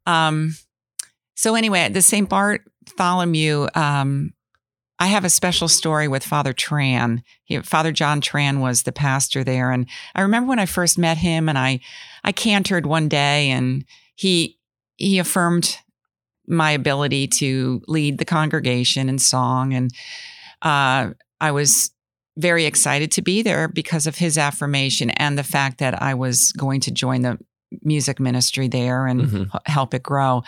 [0.06, 0.54] Um,
[1.34, 2.28] so anyway, at the St.
[2.28, 4.32] Bartholomew, um,
[5.00, 7.22] I have a special story with Father Tran.
[7.42, 11.18] He, Father John Tran was the pastor there, and I remember when I first met
[11.18, 11.80] him, and I
[12.22, 13.84] I cantored one day, and
[14.14, 14.58] he
[14.96, 15.78] he affirmed
[16.46, 19.90] my ability to lead the congregation in song, and
[20.62, 21.90] uh, I was
[22.36, 26.52] very excited to be there because of his affirmation and the fact that I was
[26.52, 27.38] going to join the
[27.82, 29.46] music ministry there and Mhm.
[29.54, 30.42] h- help it grow.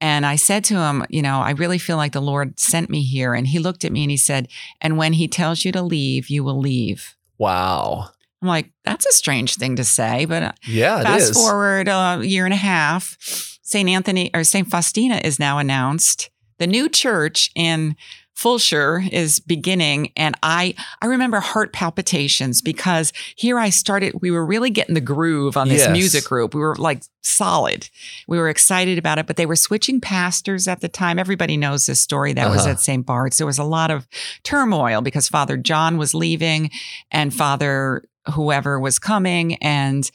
[0.00, 3.02] And I said to him, you know, I really feel like the Lord sent me
[3.02, 3.32] here.
[3.34, 4.48] And he looked at me and he said,
[4.80, 7.16] and when he tells you to leave, you will leave.
[7.38, 8.10] Wow.
[8.42, 11.36] I'm like, that's a strange thing to say, but uh, Yeah, fast is.
[11.36, 13.16] forward a year and a half,
[13.64, 13.88] St.
[13.88, 14.68] Anthony or St.
[14.68, 16.30] Faustina is now announced.
[16.58, 17.96] The new church in
[18.36, 20.10] Fulshear is beginning.
[20.16, 25.00] And I, I remember heart palpitations because here I started, we were really getting the
[25.00, 25.90] groove on this Yes.
[25.92, 26.52] music group.
[26.52, 27.88] We were like solid.
[28.26, 31.18] We were excited about it, but they were switching pastors at the time.
[31.20, 32.70] Everybody knows this story that was Uh-huh.
[32.70, 33.06] at St.
[33.06, 33.36] Bart's.
[33.36, 34.06] There was a lot of
[34.42, 36.70] turmoil because Father John was leaving
[37.12, 40.10] and Father whoever was coming and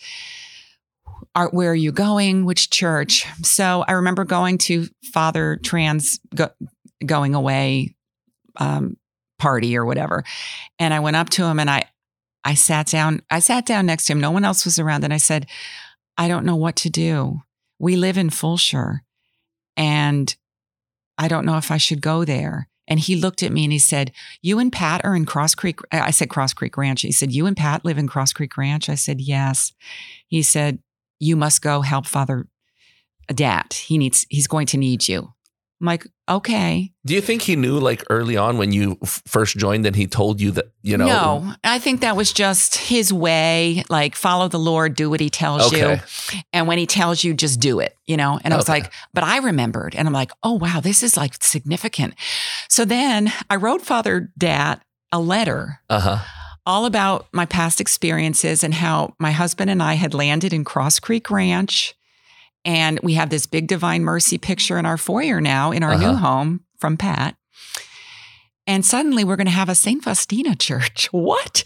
[1.36, 2.46] are, where are you going?
[2.46, 3.26] Which church?
[3.44, 6.50] So I remember going to Father Trans go,
[7.06, 7.96] going away
[8.58, 8.98] um,
[9.38, 10.24] party or whatever,
[10.80, 11.86] and I went up to him and I
[12.44, 13.22] I sat down.
[13.30, 14.22] I sat down next to him.
[14.22, 15.46] No one else was around, and I said,
[16.18, 17.42] "I don't know what to do.
[17.80, 19.00] We live in Fulshear,
[19.78, 20.36] and
[21.18, 23.78] I don't know if I should go there." And he looked at me and he
[23.78, 24.12] said,
[24.42, 25.80] You and Pat are in Cross Creek.
[25.92, 27.04] I said, Cross Creek Ranch.
[27.04, 28.90] He said, You and Pat live in Cross Creek Ranch?
[28.90, 29.72] I said, Yes.
[30.28, 30.80] He said,
[31.20, 32.48] You must go help Father
[33.34, 33.74] Dat.
[33.74, 35.34] He needs, he's going to need you.
[35.82, 36.92] I'm like, Okay.
[37.08, 40.06] Do you think he knew like early on when you f- first joined and he
[40.06, 41.08] told you that, you know?
[41.08, 43.84] no, I think that was just his way.
[43.90, 45.96] Like, follow the Lord, do what he tells Okay.
[45.96, 46.40] you.
[46.54, 48.40] And when he tells you, just do it, you know?
[48.44, 48.82] And I was Okay.
[48.82, 49.96] like, but I remembered.
[49.96, 52.14] And I'm like, oh, wow, this is like significant.
[52.68, 56.20] So then I wrote Father Dat a letter Uh huh.
[56.70, 61.00] All about my past experiences and how my husband and I had landed in Cross
[61.00, 61.96] Creek Ranch.
[62.64, 66.12] And we have this big Divine Mercy picture in our foyer now in our Uh-huh.
[66.12, 67.36] new home from Pat.
[68.68, 70.04] And suddenly we're going to have a St.
[70.04, 71.10] Faustina church.
[71.30, 71.64] What?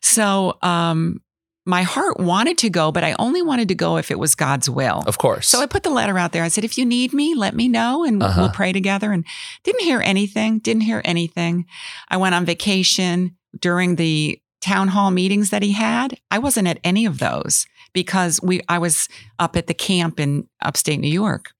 [0.00, 1.20] So um,
[1.66, 4.70] my heart wanted to go, but I only wanted to go if it was God's
[4.70, 5.02] will.
[5.06, 5.48] Of course.
[5.48, 6.44] So I put the letter out there.
[6.44, 8.40] I said, if you need me, let me know and Uh-huh.
[8.42, 9.10] we'll pray together.
[9.10, 9.24] And
[9.64, 11.66] didn't hear anything, didn't hear anything.
[12.08, 16.18] I went on vacation during the town hall meetings that he had.
[16.30, 20.48] I wasn't at any of those because we I was up at the camp in
[20.62, 21.52] upstate New York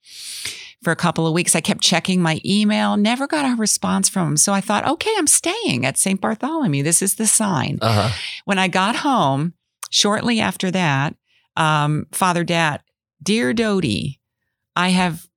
[0.82, 1.54] for a couple of weeks.
[1.54, 4.36] I kept checking my email, never got a response from him.
[4.36, 6.20] So I thought, okay, I'm staying at St.
[6.20, 6.82] Bartholomew.
[6.82, 8.16] This is the sign uh huh.
[8.44, 9.54] when I got home,
[9.90, 11.16] shortly after that,
[11.56, 12.82] um, Father Dat,
[13.22, 14.20] dear Dodie,
[14.76, 15.27] I have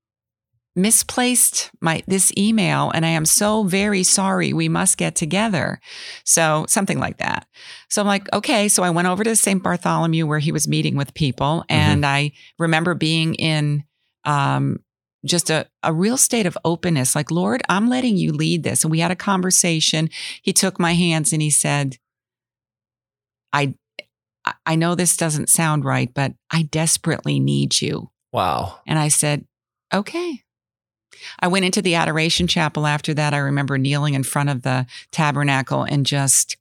[0.76, 4.54] misplaced my this email and I am so very sorry.
[4.54, 5.80] We must get together.
[6.24, 7.46] So something like that.
[7.90, 8.68] So I'm like, okay.
[8.70, 9.62] So I went over to St.
[9.62, 11.66] Bartholomew where he was meeting with people.
[11.70, 13.84] And I remember being in
[14.24, 14.80] um
[15.26, 18.84] just a, a real state of openness, like, Lord, I'm letting you lead this.
[18.84, 20.10] And we had a conversation.
[20.42, 21.98] He took my hands and he said,
[23.54, 23.76] I
[24.66, 28.10] I know this doesn't sound right, but I desperately need you.
[28.32, 28.80] Wow.
[28.88, 29.46] And I said,
[29.94, 30.42] okay.
[31.40, 33.34] I went into the adoration chapel after that.
[33.34, 36.58] I remember kneeling in front of the tabernacle and just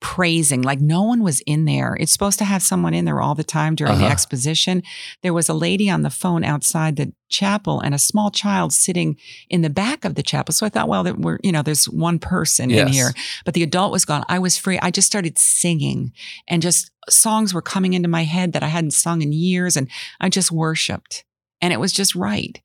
[0.00, 1.96] praising like no one was in there.
[2.00, 4.12] It's supposed to have someone in there all the time during the Uh-huh.
[4.12, 4.82] exposition.
[5.22, 9.16] There was a lady on the phone outside the chapel and a small child sitting
[9.48, 10.52] in the back of the chapel.
[10.52, 13.12] So I thought, well, that we're, you know, there's one person in here,
[13.44, 14.24] but the adult was gone.
[14.28, 14.78] I was free.
[14.82, 16.12] I just started singing
[16.48, 19.76] and just songs were coming into my head that I hadn't sung in years.
[19.76, 19.88] And
[20.20, 21.24] I just worshiped
[21.62, 22.60] and it was just right.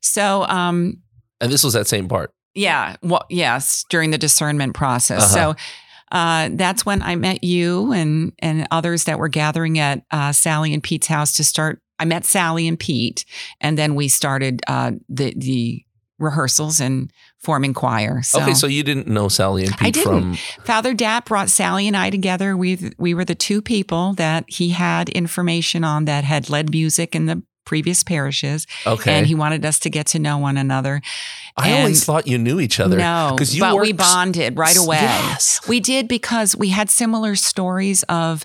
[0.00, 1.02] So, um,
[1.40, 2.32] And this was that same part.
[2.54, 5.34] yeah, well, yes, during the discernment process.
[5.34, 5.54] Uh-huh.
[5.54, 5.62] So
[6.12, 10.74] uh, that's when I met you and and others that were gathering at uh, Sally
[10.74, 11.80] and Pete's house to start.
[11.98, 13.24] I met Sally and Pete,
[13.60, 15.84] and then we started uh, the the
[16.18, 18.22] rehearsals and forming choir.
[18.22, 20.34] So, okay, so you didn't know Sally and I Pete didn't.
[20.36, 22.56] from Father Dat brought Sally and I together.
[22.56, 27.14] We we were the two people that he had information on that had led music
[27.16, 29.12] in the previous parishes okay.
[29.12, 31.00] and he wanted us to get to know one another.
[31.56, 32.96] I always thought you knew each other.
[32.96, 35.00] No, 'cause you but we bonded right away.
[35.02, 35.60] Yes.
[35.68, 38.44] We did because we had similar stories of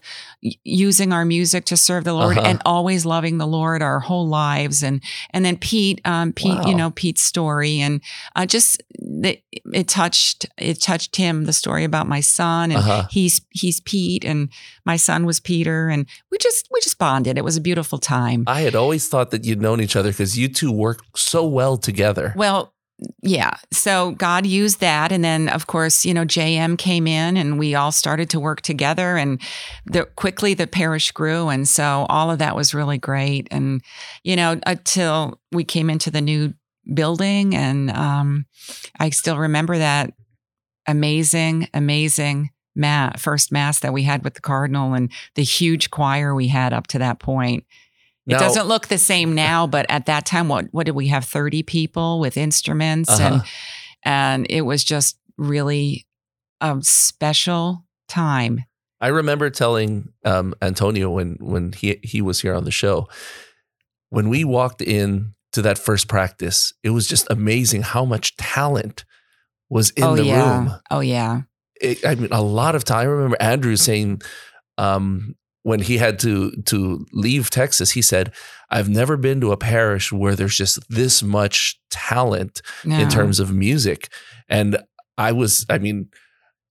[0.64, 2.48] using our music to serve the Lord Uh-huh.
[2.48, 4.84] and always loving the Lord our whole lives.
[4.84, 5.02] And
[5.32, 8.02] and then Pete, um, Pete, you know Pete's story, and
[8.36, 9.40] uh, just the,
[9.74, 13.08] it touched it touched him the story about my son, and Uh-huh.
[13.10, 14.50] he's he's Pete, and
[14.86, 17.38] my son was Peter, and we just we just bonded.
[17.38, 18.44] It was a beautiful time.
[18.48, 21.78] I had always thought that you'd known each other because you two work so well
[21.78, 22.34] together.
[22.36, 22.74] Well,
[23.22, 23.52] yeah.
[23.72, 25.12] So God used that.
[25.12, 28.62] And then, of course, you know, JM came in and we all started to work
[28.62, 29.18] together.
[29.18, 29.40] And
[29.86, 31.50] the, quickly the parish grew.
[31.50, 33.48] And so all of that was really great.
[33.52, 33.82] And,
[34.24, 36.54] you know, until we came into the new
[36.94, 37.56] building.
[37.56, 38.46] And um,
[39.00, 40.14] I still remember that
[40.88, 42.52] amazing, amazing.
[42.80, 46.74] Ma- first mass that we had with the cardinal and the huge choir we had
[46.74, 47.66] up to that point.
[48.28, 51.08] It Now- doesn't look the same now, but at that time, what what did we
[51.08, 51.24] have?
[51.26, 53.24] Thirty people with instruments, Uh-huh.
[53.36, 53.44] and
[54.04, 56.06] and it was just really
[56.62, 58.66] a special time.
[59.00, 63.08] I remember telling um, Antonio when when he he was here on the show,
[64.10, 69.06] when we walked in to that first practice, it was just amazing how much talent
[69.70, 70.74] was in oh the yeah, room.
[70.92, 71.42] oh yeah,
[71.80, 73.00] It, I mean, a lot of time.
[73.00, 74.22] I remember Andrew saying
[74.78, 75.36] um,
[75.68, 78.32] when he had to to leave Texas, he said,
[78.70, 82.62] "I've never been to a parish where there's just this much talent
[83.02, 84.08] in terms of music.
[84.48, 84.78] And
[85.18, 86.08] I was, I mean,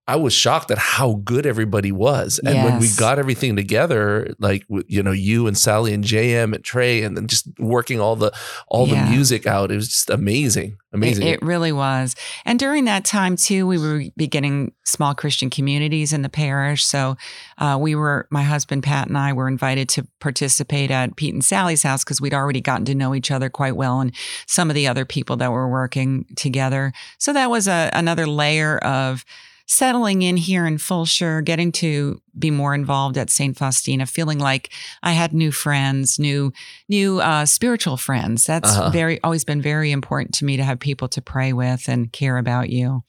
[0.08, 2.38] I was shocked at how good everybody was.
[2.44, 6.62] And when we got everything together, like you know, you and Sally and JM and
[6.62, 8.32] Trey, and then just working all the
[8.68, 9.04] all Yeah.
[9.04, 11.26] the music out, it was just amazing, amazing.
[11.26, 12.14] It, it really was.
[12.44, 16.84] And during that time, too, we were beginning small Christian communities in the parish.
[16.84, 17.16] So
[17.58, 21.44] uh, we were, my husband Pat and I were invited to participate at Pete and
[21.44, 24.12] Sally's house because we'd already gotten to know each other quite well and
[24.46, 26.92] some of the other people that were working together.
[27.18, 29.24] So that was a, another layer of
[29.66, 33.56] settling in here in Fulshear, getting to be more involved at St.
[33.56, 34.70] Faustina, feeling like
[35.02, 36.52] I had new friends, new
[36.88, 38.44] new uh, spiritual friends.
[38.46, 38.90] That's Uh-huh.
[38.90, 42.38] very always been very important to me to have people to pray with and care
[42.38, 43.02] about you.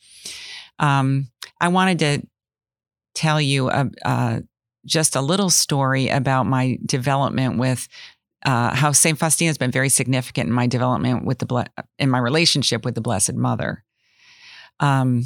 [0.79, 1.29] Um,
[1.61, 2.21] I wanted to
[3.15, 4.39] tell you uh, uh,
[4.85, 7.87] just a little story about my development with.
[8.45, 11.65] Uh, how Saint Faustina has been very significant in my development with the ble-
[11.97, 13.83] in my relationship with the Blessed Mother.
[14.79, 15.23] Um,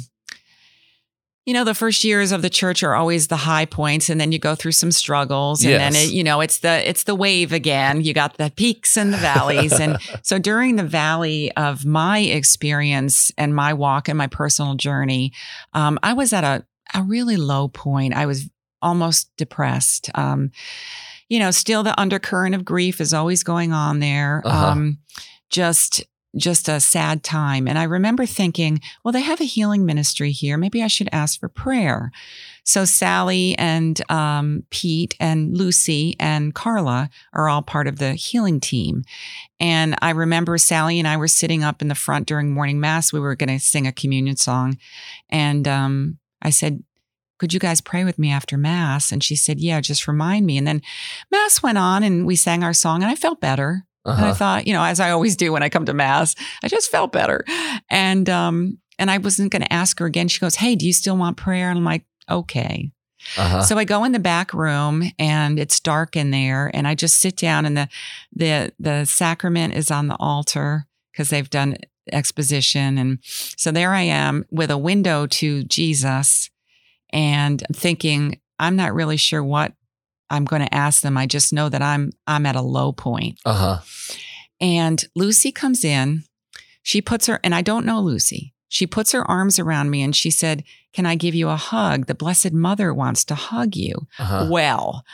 [1.44, 4.30] you know, the first years of the church are always the high points, and then
[4.30, 7.52] you go through some struggles, and then it, you know it's the it's the wave
[7.52, 8.02] again.
[8.02, 13.32] You got the peaks and the valleys, and so during the valley of my experience
[13.36, 15.32] and my walk and my personal journey,
[15.72, 16.64] um, I was at a
[16.94, 18.14] a really low point.
[18.14, 18.48] I was
[18.80, 20.10] almost depressed.
[20.14, 20.52] Um,
[21.28, 24.42] you know, still the undercurrent of grief is always going on there.
[24.44, 24.66] Uh-huh.
[24.66, 24.98] Um,
[25.50, 26.04] just
[26.36, 27.68] just a sad time.
[27.68, 30.56] And I remember thinking, well, they have a healing ministry here.
[30.56, 32.10] Maybe I should ask for prayer.
[32.64, 38.60] So Sally and um, Pete and Lucy and Carla are all part of the healing
[38.60, 39.02] team.
[39.60, 43.12] And I remember Sally and I were sitting up in the front during morning mass.
[43.12, 44.78] We were going to sing a communion song.
[45.28, 46.82] And um, I said,
[47.38, 49.10] could you guys pray with me after mass?
[49.10, 50.56] And she said, yeah, just remind me.
[50.56, 50.80] And then
[51.30, 53.84] mass went on and we sang our song and I felt better.
[54.04, 54.34] And I Uh-huh.
[54.34, 57.12] thought, you know, as I always do when I come to mass, I just felt
[57.12, 57.44] better.
[57.88, 60.28] And um, and I wasn't going to ask her again.
[60.28, 62.90] She goes, "Hey, do you still want prayer?" And I'm like, "Okay."
[63.36, 63.62] Uh-huh.
[63.62, 67.18] So I go in the back room and it's dark in there, and I just
[67.18, 67.88] sit down and the
[68.34, 71.76] the the sacrament is on the altar because they've done
[72.10, 76.50] exposition, and so there I am with a window to Jesus,
[77.10, 79.72] and thinking I'm not really sure what
[80.32, 81.16] I'm going to ask them.
[81.16, 83.38] I just know that I'm I'm at a low point.
[83.44, 83.80] uh-huh.
[84.60, 86.24] And Lucy comes in.
[86.84, 88.54] She puts her, and I don't know Lucy.
[88.68, 90.64] She puts her arms around me and she said,
[90.94, 92.06] Can I give you a hug?
[92.06, 93.94] The Blessed Mother wants to hug you.
[94.18, 94.46] Uh-huh.
[94.50, 95.04] Well,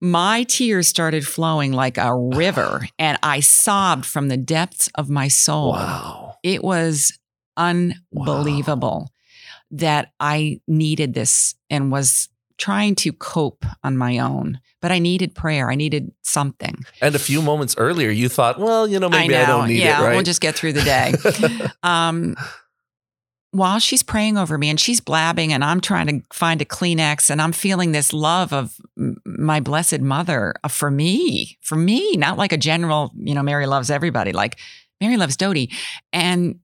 [0.00, 5.28] my tears started flowing like a river, and I sobbed from the depths of my
[5.28, 5.72] soul.
[5.72, 6.34] Wow.
[6.42, 7.18] It was
[7.56, 9.10] unbelievable
[9.70, 12.28] that I needed this and was
[12.58, 14.60] trying to cope on my own.
[14.80, 15.70] But I needed prayer.
[15.70, 16.84] I needed something.
[17.00, 20.00] And a few moments earlier, you thought, well, you know, maybe I, don't need yeah,
[20.00, 20.14] it, right?
[20.14, 21.14] we'll just get through the day.
[21.82, 22.36] um,
[23.54, 27.30] while she's praying over me and she's blabbing, and I'm trying to find a Kleenex,
[27.30, 28.80] and I'm feeling this love of
[29.24, 33.66] my blessed mother uh, for me, for me, not like a general, you know, Mary
[33.66, 34.58] loves everybody, like
[35.00, 35.70] Mary loves Dodie.
[36.12, 36.58] And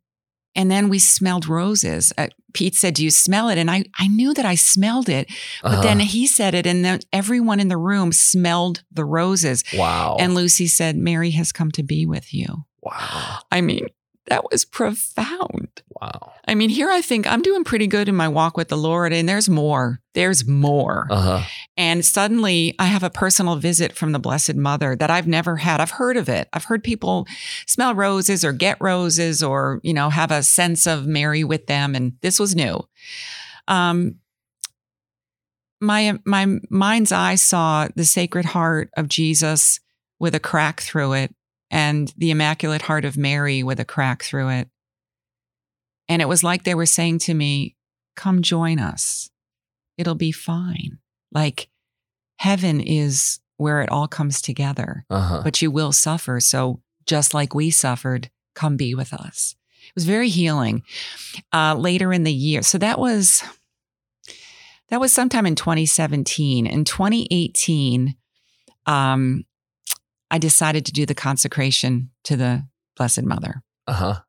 [0.56, 2.12] and then we smelled roses.
[2.18, 5.28] Uh, Pete said, "Do you smell it?" And I, I knew that I smelled it,
[5.62, 5.82] but Uh-huh.
[5.82, 9.62] then he said it, and then everyone in the room smelled the roses.
[9.74, 10.16] wow.
[10.20, 13.38] And Lucy said, "Mary has come to be with you." wow.
[13.52, 13.86] I mean,
[14.26, 15.82] that was profound.
[16.00, 16.32] Wow.
[16.48, 19.12] I mean, here I think I'm doing pretty good in my walk with the Lord,
[19.12, 20.00] and there's more.
[20.14, 21.06] There's more.
[21.10, 21.42] Uh huh.
[21.76, 25.80] And suddenly I have a personal visit from the Blessed Mother that I've never had.
[25.80, 26.48] I've heard of it.
[26.52, 27.26] I've heard people
[27.66, 31.94] smell roses or get roses or, you know, have a sense of Mary with them.
[31.94, 32.82] And this was new.
[33.68, 34.16] Um,
[35.80, 39.80] my my mind's eye saw the Sacred Heart of Jesus
[40.18, 41.34] with a crack through it,
[41.70, 44.68] and the Immaculate Heart of Mary with a crack through it.
[46.10, 47.76] And it was like they were saying to me,
[48.16, 49.30] "Come join us.
[49.96, 50.98] It'll be fine."
[51.32, 51.70] Like
[52.36, 55.40] heaven is where it all comes together, Uh huh.
[55.44, 56.40] but you will suffer.
[56.40, 59.54] So just like we suffered, come be with us.
[59.88, 60.82] It was very healing.
[61.52, 63.42] Uh, later in the year, so that was
[64.88, 66.66] that was sometime in 2017.
[66.66, 68.16] In 2018,
[68.86, 69.44] um,
[70.30, 73.62] I decided to do the consecration to the Blessed Mother.
[73.86, 74.20] Uh huh.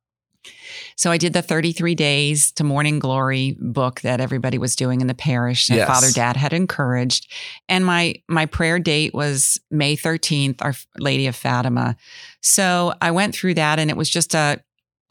[0.96, 5.08] So I did the 33 days to morning glory book that everybody was doing in
[5.08, 5.88] the parish that Yes.
[5.88, 7.32] Father Dat had encouraged.
[7.70, 11.96] And my my prayer date was May 13th, Our Lady of Fatima.
[12.42, 14.62] So I went through that and it was just a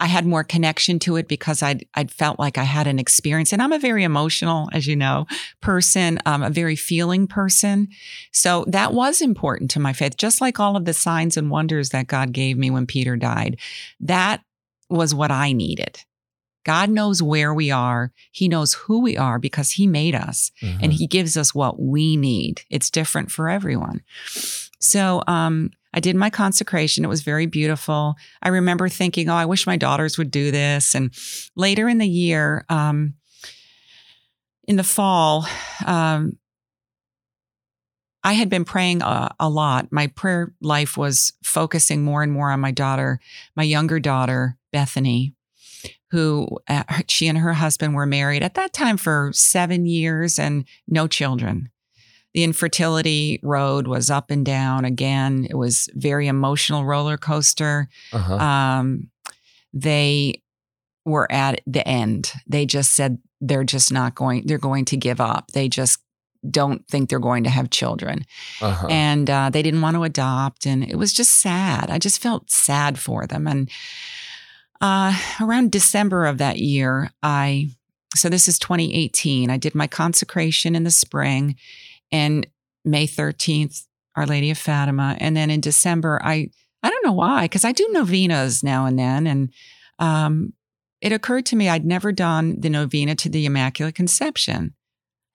[0.01, 3.53] I had more connection to it because I'd I'd felt like I had an experience.
[3.53, 5.27] And I'm a very emotional, as you know,
[5.61, 7.87] person, um, a very feeling person.
[8.31, 11.89] So that was important to my faith, just like all of the signs and wonders
[11.89, 13.59] that God gave me when Peter died.
[13.99, 14.41] That
[14.91, 15.99] was what I needed.
[16.63, 18.11] God knows where we are.
[18.31, 20.83] He knows who we are because He made us Mm-hmm.
[20.83, 22.61] and He gives us what we need.
[22.69, 24.01] It's different for everyone.
[24.79, 27.03] So, um, I did my consecration.
[27.03, 28.15] It was very beautiful.
[28.41, 30.95] I remember thinking, oh, I wish my daughters would do this.
[30.95, 31.13] And
[31.55, 33.15] later in the year, um,
[34.67, 35.45] in the fall,
[35.85, 36.37] um,
[38.23, 39.91] I had been praying a, a lot.
[39.91, 43.19] My prayer life was focusing more and more on my daughter,
[43.55, 45.33] my younger daughter, Bethany,
[46.11, 50.65] who uh, she and her husband were married at that time for seven years and
[50.87, 51.69] no children.
[52.33, 55.45] The infertility road was up and down again.
[55.49, 57.89] It was very emotional roller coaster.
[58.13, 58.35] Uh-huh.
[58.35, 59.09] Um,
[59.73, 60.41] they
[61.05, 62.31] were at the end.
[62.47, 64.45] They just said they're just not going.
[64.45, 65.51] They're going to give up.
[65.51, 65.99] They just
[66.49, 68.25] don't think they're going to have children,
[68.61, 68.87] Uh-huh.
[68.89, 70.65] and uh, they didn't want to adopt.
[70.65, 71.89] And it was just sad.
[71.89, 73.45] I just felt sad for them.
[73.45, 73.69] And
[74.81, 77.69] uh, around December of that year, I
[78.15, 79.49] so this is 2018.
[79.49, 81.55] I did my consecration in the spring,
[82.11, 82.45] and
[82.83, 86.49] May 13th, Our Lady of Fatima, and then in December, I
[86.83, 89.53] I don't know why, because I do novenas now and then, and
[89.99, 90.53] um,
[90.99, 94.73] it occurred to me I'd never done the novena to the Immaculate Conception.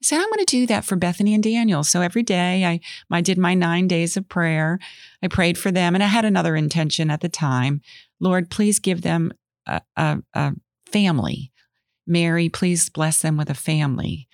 [0.03, 1.82] I said I'm going to do that for Bethany and Daniel.
[1.82, 2.80] So every day I
[3.11, 4.78] I did my nine days of prayer.
[5.22, 7.80] I prayed for them, and I had another intention at the time.
[8.20, 9.32] Lord, please give them
[9.66, 10.52] a, a, a
[10.90, 11.52] family.
[12.06, 14.28] Mary, please bless them with a family.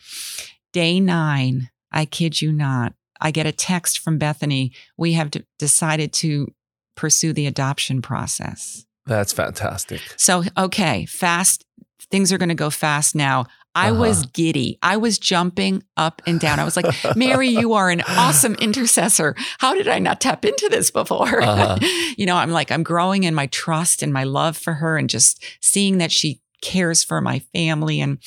[0.72, 4.72] Day nine, I kid you not, I get a text from Bethany.
[4.96, 6.48] We have d- decided to
[6.96, 8.84] pursue the adoption process.
[9.06, 10.00] That's fantastic.
[10.16, 11.64] So, okay, fast.
[12.10, 13.46] Things are going to go fast now.
[13.74, 14.00] I Uh-huh.
[14.00, 14.78] was giddy.
[14.82, 16.58] I was jumping up and down.
[16.60, 19.34] I was like, Mary, you are an awesome intercessor.
[19.58, 21.42] How did I not tap into this before?
[21.42, 21.78] Uh-huh.
[22.16, 25.08] you know, I'm like, I'm growing in my trust and my love for her and
[25.08, 28.00] just seeing that she cares for my family.
[28.00, 28.18] And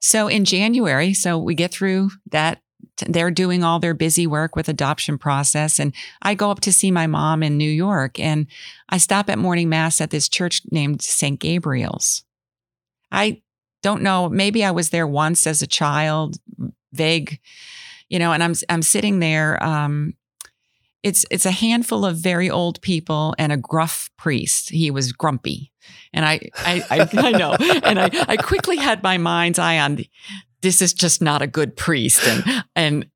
[0.00, 2.60] so in January, so we get through that.
[3.08, 5.80] They're doing all their busy work with adoption process.
[5.80, 5.92] And
[6.22, 8.46] I go up to see my mom in New York and
[8.88, 11.40] I stop at morning mass at this church named St.
[11.40, 12.22] Gabriel's.
[13.10, 13.42] I
[13.84, 16.36] don't know, maybe I was there once as a child,
[16.92, 17.38] vague,
[18.08, 20.14] you know, and I'm I'm sitting there um
[21.02, 24.70] it's it's a handful of very old people and a gruff priest.
[24.70, 25.70] He was grumpy.
[26.14, 27.52] And I I I, I know.
[27.84, 30.08] And I, I quickly had my mind's eye on the,
[30.62, 33.06] this is just not a good priest and and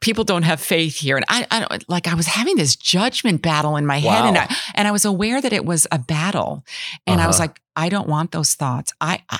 [0.00, 3.76] people don't have faith here and I, I like I was having this judgment battle
[3.76, 6.64] in my head and I and I was aware that it was a battle
[7.06, 7.44] and I was Uh-huh.
[7.48, 9.38] like I don't want those thoughts I, I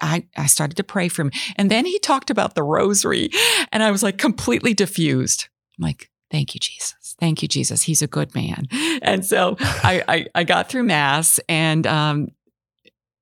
[0.00, 1.32] I, I, started to pray for him.
[1.56, 3.30] And then he talked about the rosary,
[3.72, 5.48] and I was like completely diffused.
[5.78, 7.14] I'm like, thank you, Jesus.
[7.20, 7.82] Thank you, Jesus.
[7.82, 8.66] He's a good man.
[9.02, 12.28] And so I, I, I got through Mass, and um,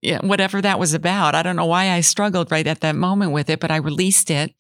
[0.03, 3.33] yeah, whatever that was about, I don't know why I struggled right at that moment
[3.33, 4.55] with it, but I released it.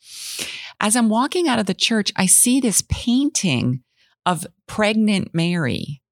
[0.81, 3.83] As I'm walking out of the church, I see this painting
[4.25, 6.03] of pregnant Mary.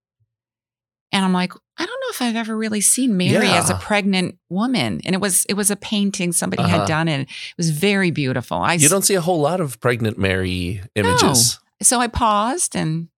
[1.13, 4.39] And I'm like, I don't know if I've ever really seen Mary as a pregnant
[4.49, 5.01] woman.
[5.05, 6.79] And it was it was a painting somebody Uh-huh.
[6.81, 8.59] had done and It was very beautiful.
[8.59, 11.59] I You don't see a whole lot of pregnant Mary images.
[11.83, 13.09] so I paused and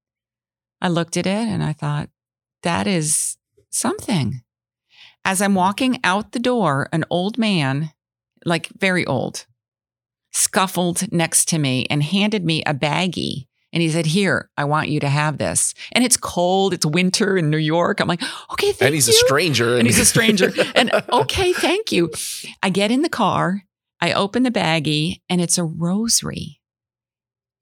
[0.80, 2.08] I looked at it and I thought,
[2.62, 3.36] that is
[3.70, 4.42] something.
[5.24, 7.90] As I'm walking out the door, an old man,
[8.44, 9.46] like very old,
[10.32, 13.46] scuffled next to me and handed me a baggie.
[13.76, 15.74] And he said, Here, I want you to have this.
[15.92, 18.00] And it's cold, it's winter in New York.
[18.00, 18.22] I'm like,
[18.52, 18.86] Okay, thank you.
[18.86, 19.12] and he's you.
[19.12, 19.76] a stranger.
[19.76, 20.50] and he's a stranger.
[20.74, 22.10] and okay, thank you.
[22.62, 23.64] I get in the car,
[24.00, 26.62] I open the baggie, and it's a rosary.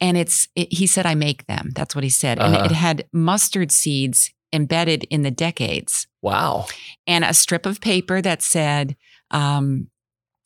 [0.01, 1.71] And it's, it, he said, I make them.
[1.75, 2.39] That's what he said.
[2.39, 2.65] And Uh-huh.
[2.67, 6.67] it had mustard seeds embedded in the decades wow.
[7.09, 8.95] and a strip of paper that said,
[9.33, 9.89] um,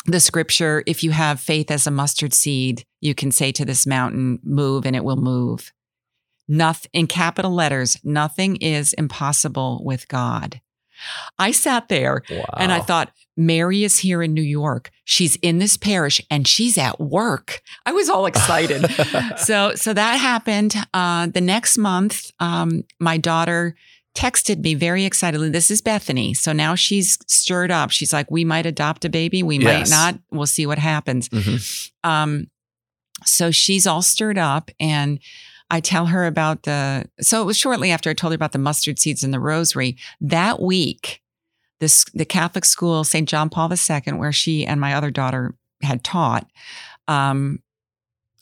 [0.06, 3.86] the scripture, if you have faith as a mustard seed, you can say to this
[3.86, 5.72] mountain, move and it will move.
[6.48, 10.60] Nothing in capital letters, nothing is impossible with God.
[11.38, 12.44] I sat there Wow.
[12.56, 14.90] and I thought, Mary is here in New York.
[15.04, 17.62] She's in this parish and she's at work.
[17.86, 18.84] I was all excited.
[19.38, 20.74] so, so that happened.
[20.92, 23.76] Uh, the next month, um, my daughter
[24.14, 25.50] texted me very excitedly.
[25.50, 26.34] This is Bethany.
[26.34, 27.90] So now she's stirred up.
[27.90, 29.42] She's like, we might adopt a baby.
[29.42, 29.90] We Yes.
[29.90, 30.20] might not.
[30.30, 31.28] We'll see what happens.
[31.28, 31.90] Mhm.
[32.04, 32.46] Um,
[33.24, 35.18] so she's all stirred up and
[35.70, 38.58] I tell her about the, so it was shortly after I told her about the
[38.58, 39.96] mustard seeds and the rosary.
[40.20, 41.20] That week,
[41.78, 43.28] this, the Catholic school, St.
[43.28, 46.50] John Paul II, where she and my other daughter had taught,
[47.06, 47.58] um,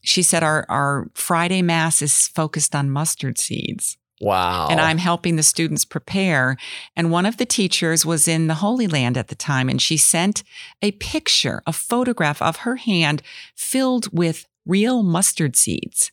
[0.03, 4.69] she said our, our Friday mass is focused on mustard seeds Wow.
[4.71, 6.57] and I'm helping the students prepare.
[6.97, 9.97] And one of the teachers was in the Holy Land at the time, and she
[9.97, 10.43] sent
[10.81, 13.23] a picture, a photograph of her hand
[13.55, 16.11] filled with real mustard seeds.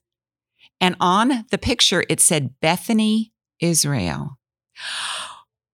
[0.82, 4.38] And on the picture, it said Bethany, Israel.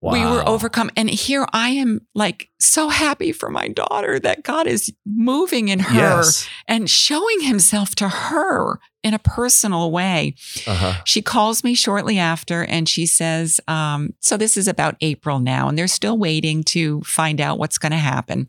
[0.02, 0.90] We were overcome.
[0.96, 5.78] And here I am, like, so happy for my daughter that God is moving in
[5.80, 6.48] her Yes.
[6.66, 10.34] and showing himself to her in a personal way.
[10.66, 11.02] Uh-huh.
[11.04, 15.68] She calls me shortly after and she says, um, So this is about April now,
[15.68, 18.48] and they're still waiting to find out what's going to happen.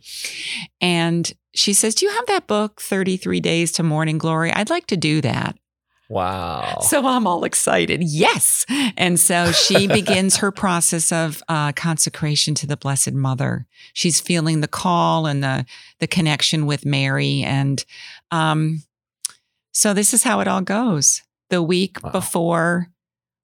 [0.80, 4.52] And she says, Do you have that book, 33 Days to Morning Glory?
[4.52, 5.58] I'd like to do that.
[6.12, 6.80] Wow.
[6.82, 8.04] So I'm all excited.
[8.04, 8.66] Yes.
[8.98, 13.66] And so she begins her process of uh, consecration to the Blessed Mother.
[13.94, 15.66] She's feeling the call and the,
[16.00, 17.44] the connection with Mary.
[17.44, 17.84] And
[18.30, 18.84] um,
[19.72, 21.22] so this is how it all goes.
[21.50, 22.12] The week Wow.
[22.12, 22.88] before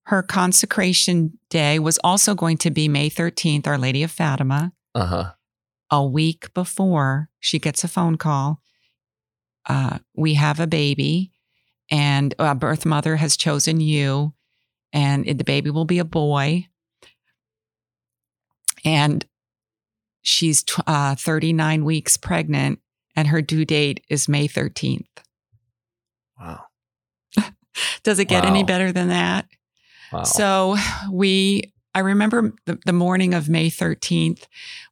[0.07, 4.74] her consecration day was also going to be May 13th, Our Lady of Fatima.
[4.93, 5.32] uh-huh.
[5.89, 8.59] A week before she gets a phone call,
[9.70, 11.32] uh, we have a baby
[11.92, 14.34] and a birth mother has chosen you
[14.94, 16.68] and the baby will be a boy
[18.86, 19.26] and
[20.22, 22.80] she's uh, 39 weeks pregnant
[23.16, 25.06] and her due date is may 13th
[26.40, 26.62] Wow.
[28.04, 29.48] does it get any better than that
[30.12, 30.24] Wow.
[30.24, 30.76] so
[31.12, 34.44] we i remember the, the morning of may 13th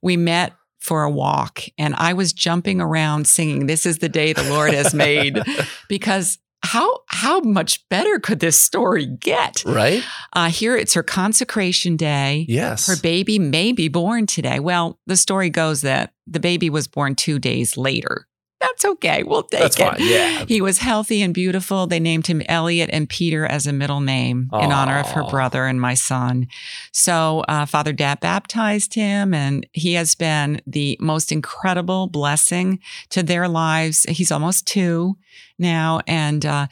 [0.02, 4.32] we met for a walk and i was jumping around singing this is the day
[4.34, 5.38] the lord has made
[5.88, 9.64] because how how much better could this story get?
[9.64, 10.02] right?
[10.32, 12.44] Uh, here it's her consecration day.
[12.48, 12.86] Yes.
[12.86, 14.58] Her baby may be born today.
[14.60, 18.26] Well, the story goes that the baby was born two days later.
[18.58, 19.22] That's okay.
[19.22, 19.82] We'll take That's it.
[19.82, 19.96] fine.
[19.98, 20.44] Yeah.
[20.46, 21.86] He was healthy and beautiful.
[21.86, 25.66] They named him Elliot and Peter as a middle name in honor of her brother
[25.66, 26.46] and my son.
[26.90, 32.80] So uh, Father Dat baptized him, and he has been the most incredible blessing
[33.10, 34.04] to their lives.
[34.08, 35.18] He's almost two
[35.58, 36.66] now, and uh,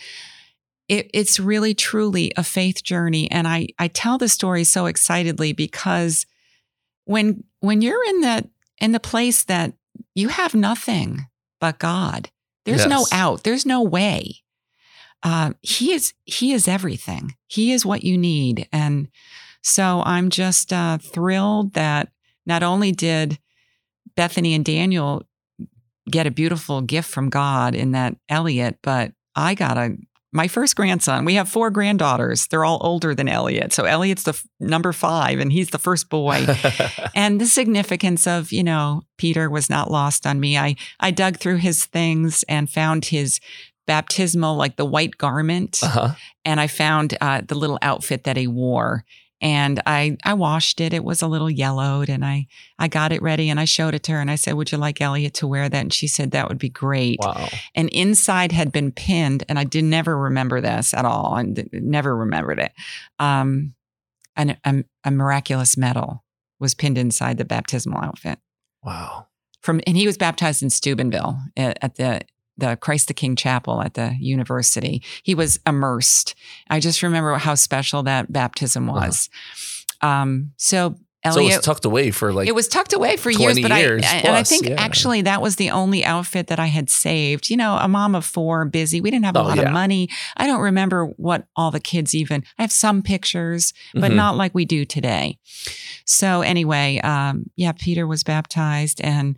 [0.88, 3.30] it, it's really truly a faith journey.
[3.30, 6.24] And I I tell the story so excitedly because
[7.04, 8.48] when when you're in the
[8.80, 9.74] in the place that
[10.14, 11.26] you have nothing
[11.64, 12.28] but God.
[12.66, 13.42] There's no out.
[13.42, 14.42] There's no way.
[15.22, 17.36] Uh, he is he is everything.
[17.46, 19.08] He is what you need, and
[19.62, 22.10] so I'm just uh, thrilled that
[22.44, 23.38] not only did
[24.14, 25.24] Bethany and Daniel
[26.10, 29.96] get a beautiful gift from God in that Elliot, but I got a
[30.34, 31.24] my first grandson.
[31.24, 32.48] We have four granddaughters.
[32.48, 33.72] They're all older than Elliot.
[33.72, 36.46] So Elliot's the f- number five, and he's the first boy
[37.14, 41.38] and the significance of you know peter was not lost on me i i dug
[41.38, 43.40] through his things and found his
[43.86, 46.14] baptismal like the white garment uh-huh.
[46.44, 49.04] and i found uh, the little outfit that he wore
[49.44, 50.92] and i i washed it.
[50.94, 52.46] It was a little yellowed and i
[52.78, 54.78] i got it ready and i showed it to her and i said would you
[54.78, 55.80] like elliot to wear that?
[55.80, 57.18] And she said that would be great.
[57.20, 57.48] Wow.
[57.74, 62.16] and inside had been pinned and i did never remember this at all and never
[62.16, 62.72] remembered it.
[63.20, 63.74] Um
[64.36, 66.24] an, a, a miraculous medal
[66.58, 68.40] was pinned inside the baptismal outfit.
[68.82, 69.28] Wow.
[69.60, 72.22] from and he was baptized in steubenville at, at the
[72.58, 76.34] the christ the king chapel at the university he was immersed
[76.70, 79.06] i just remember how special that baptism Uh-huh.
[79.06, 79.28] was
[80.00, 80.96] um so
[81.26, 83.70] so it Elliot was tucked away for like it was tucked away for years, but
[83.78, 84.74] years I and I think yeah.
[84.76, 87.48] actually that was the only outfit that I had saved.
[87.48, 89.00] You know, a mom of four, busy.
[89.00, 89.62] We didn't have a Oh, lot yeah.
[89.62, 90.10] of money.
[90.36, 92.44] I don't remember what all the kids even.
[92.58, 94.16] I have some pictures, but Mhm.
[94.16, 95.38] not like we do today.
[96.04, 99.36] So anyway, um, yeah, Peter was baptized, and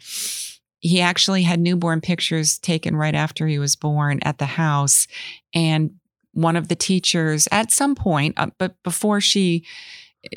[0.80, 5.06] he actually had newborn pictures taken right after he was born at the house,
[5.54, 5.92] and
[6.32, 9.64] one of the teachers at some point, uh, but before she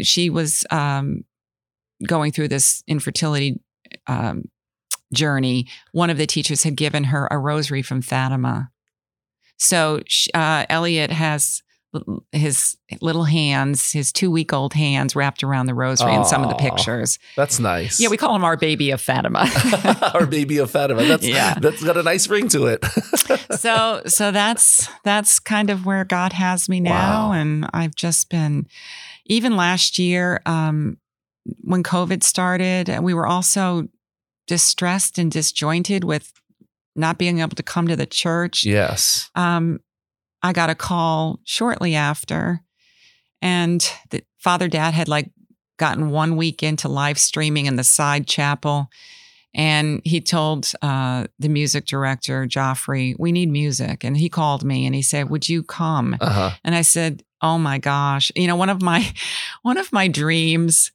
[0.01, 1.23] she was um,
[2.07, 3.59] going through this infertility
[4.07, 4.43] um,
[5.13, 8.69] journey, one of the teachers had given her a rosary from Fatima.
[9.57, 10.01] So
[10.33, 11.61] uh, Elliot has
[12.31, 16.49] his little hands, his two week old hands wrapped around the rosary in some of
[16.49, 17.17] the pictures.
[17.35, 17.99] that's nice.
[17.99, 19.47] Yeah, we call him our baby of Fatima.
[20.13, 21.03] our baby of Fatima.
[21.03, 21.55] That's Yeah.
[21.59, 22.85] that's got a nice ring to it.
[23.59, 27.31] so so that's that's kind of where God has me now Wow.
[27.33, 28.67] and I've just been
[29.25, 30.97] even last year um
[31.61, 33.87] when COVID started we were also
[34.47, 36.31] distressed and disjointed with
[36.95, 39.29] not being able to come to the church yes.
[39.35, 39.79] um
[40.41, 42.61] I got a call shortly after
[43.41, 45.31] and the father dat had like
[45.77, 48.89] gotten one week into live streaming in the side chapel
[49.53, 54.03] and he told uh, the music director joffrey we need music.
[54.03, 56.17] And he called me and he said would you come?
[56.21, 56.51] Uh huh.
[56.63, 58.31] and i said oh my gosh.
[58.35, 59.11] You know one of my
[59.63, 60.91] one of my dreams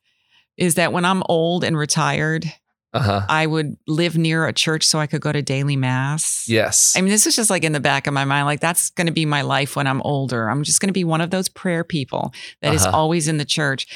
[0.57, 2.53] is that when i'm old and retired
[2.95, 3.21] Uh huh.
[3.29, 6.95] i would live near a church so i could go to daily mass Yes.
[6.97, 8.45] I mean, this was just like in the back of my mind.
[8.47, 10.49] Like, that's going to be my life when I'm older.
[10.51, 12.95] I'm just going to be one of those prayer people that is Uh-huh.
[12.97, 13.87] always in the church.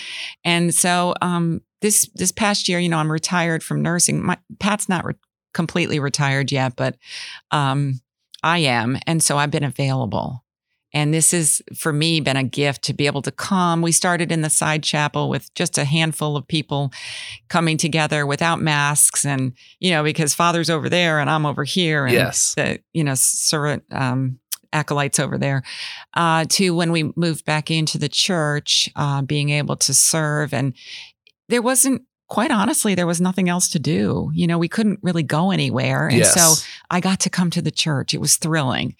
[0.44, 4.24] And so, um, this this past year, you know, I'm retired from nursing.
[4.24, 5.14] My Pat's not re-
[5.52, 6.96] completely retired yet, but
[7.50, 8.00] um,
[8.42, 10.42] I am, and so I've been available.
[10.94, 13.82] And this has, for me, been a gift to be able to come.
[13.82, 16.90] We started in the side chapel with just a handful of people
[17.48, 22.06] coming together without masks, and you know, because Father's over there and I'm over here,
[22.06, 22.54] and yes.
[22.54, 24.38] the you know servant um,
[24.72, 25.62] acolytes over there
[26.14, 30.74] uh, to when we moved back into the church uh, being able to serve and
[31.48, 35.22] there wasn't quite honestly there was nothing else to do you know we couldn't really
[35.22, 36.34] go anywhere and yes.
[36.34, 38.94] so i got to come to the church it was thrilling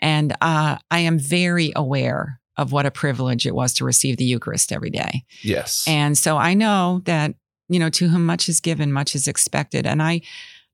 [0.00, 4.24] and uh, i am very aware of what a privilege it was to receive the
[4.24, 5.84] eucharist every day yes.
[5.88, 7.34] and so I know that,
[7.68, 9.86] you know, to whom much is given, much is expected.
[9.86, 10.22] And I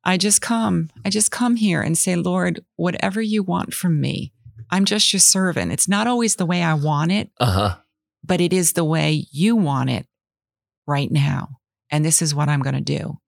[0.02, 4.32] I just come, I just come here and say, Lord, whatever you want from me,
[4.70, 5.72] I'm just your servant.
[5.72, 7.76] It's not always the way I want it, uh huh.
[8.24, 10.06] but it is the way you want it
[10.86, 11.59] right now.
[11.90, 13.18] And this is what I'm going to do.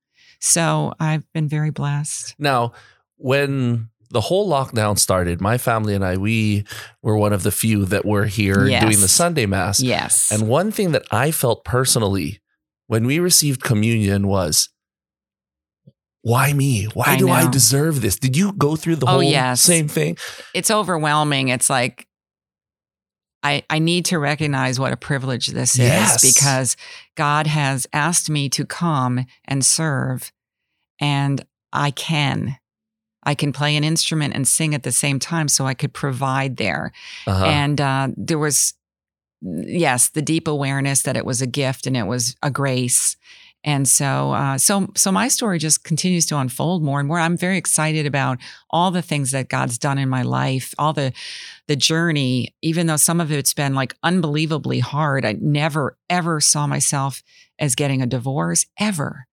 [0.41, 2.35] So I've been very blessed.
[2.39, 2.73] Now,
[3.17, 6.65] when the whole lockdown started, my family and I, we
[7.01, 8.83] were one of the few that were here Yes.
[8.83, 9.81] doing the Sunday Mass.
[9.81, 10.31] Yes.
[10.31, 12.41] And one thing that I felt personally
[12.89, 14.69] when we received communion was,
[16.23, 16.85] why me?
[16.95, 18.17] Why I do I deserve this?
[18.19, 19.61] Did you go through the Oh, whole yes.
[19.61, 20.17] same thing?
[20.55, 21.49] it's overwhelming.
[21.49, 22.07] It's like
[23.43, 26.23] I I need to recognize what a privilege this Yes.
[26.23, 26.77] is because
[27.17, 30.33] God has asked me to come and serve
[31.01, 32.57] and I can.
[33.25, 36.57] I can play an instrument and sing at the same time so I could provide
[36.57, 36.93] there.
[37.27, 37.45] Uh-huh.
[37.45, 38.75] And uh, there was
[39.41, 43.17] yes, the deep awareness that it was a gift and it was a grace.
[43.65, 47.21] And so, uh, so, so my story just continues to unfold more and more.
[47.21, 48.39] I'm very excited about
[48.71, 51.13] all the things that God's done in my life, all the,
[51.69, 52.55] the journey.
[52.61, 57.23] Even though some of it's been like unbelievably hard, I never ever saw myself
[57.59, 59.27] as getting a divorce ever.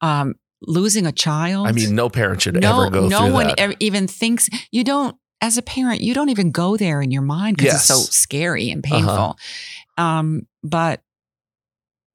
[0.00, 1.68] Um, losing a child.
[1.68, 3.60] I mean, no parent should no, ever go no through one that.
[3.60, 5.16] ever even thinks you don't.
[5.40, 8.06] As a parent, you don't even go there in your mind because it's so Uh-huh.
[8.10, 9.36] scary and painful.
[9.96, 11.00] Um, but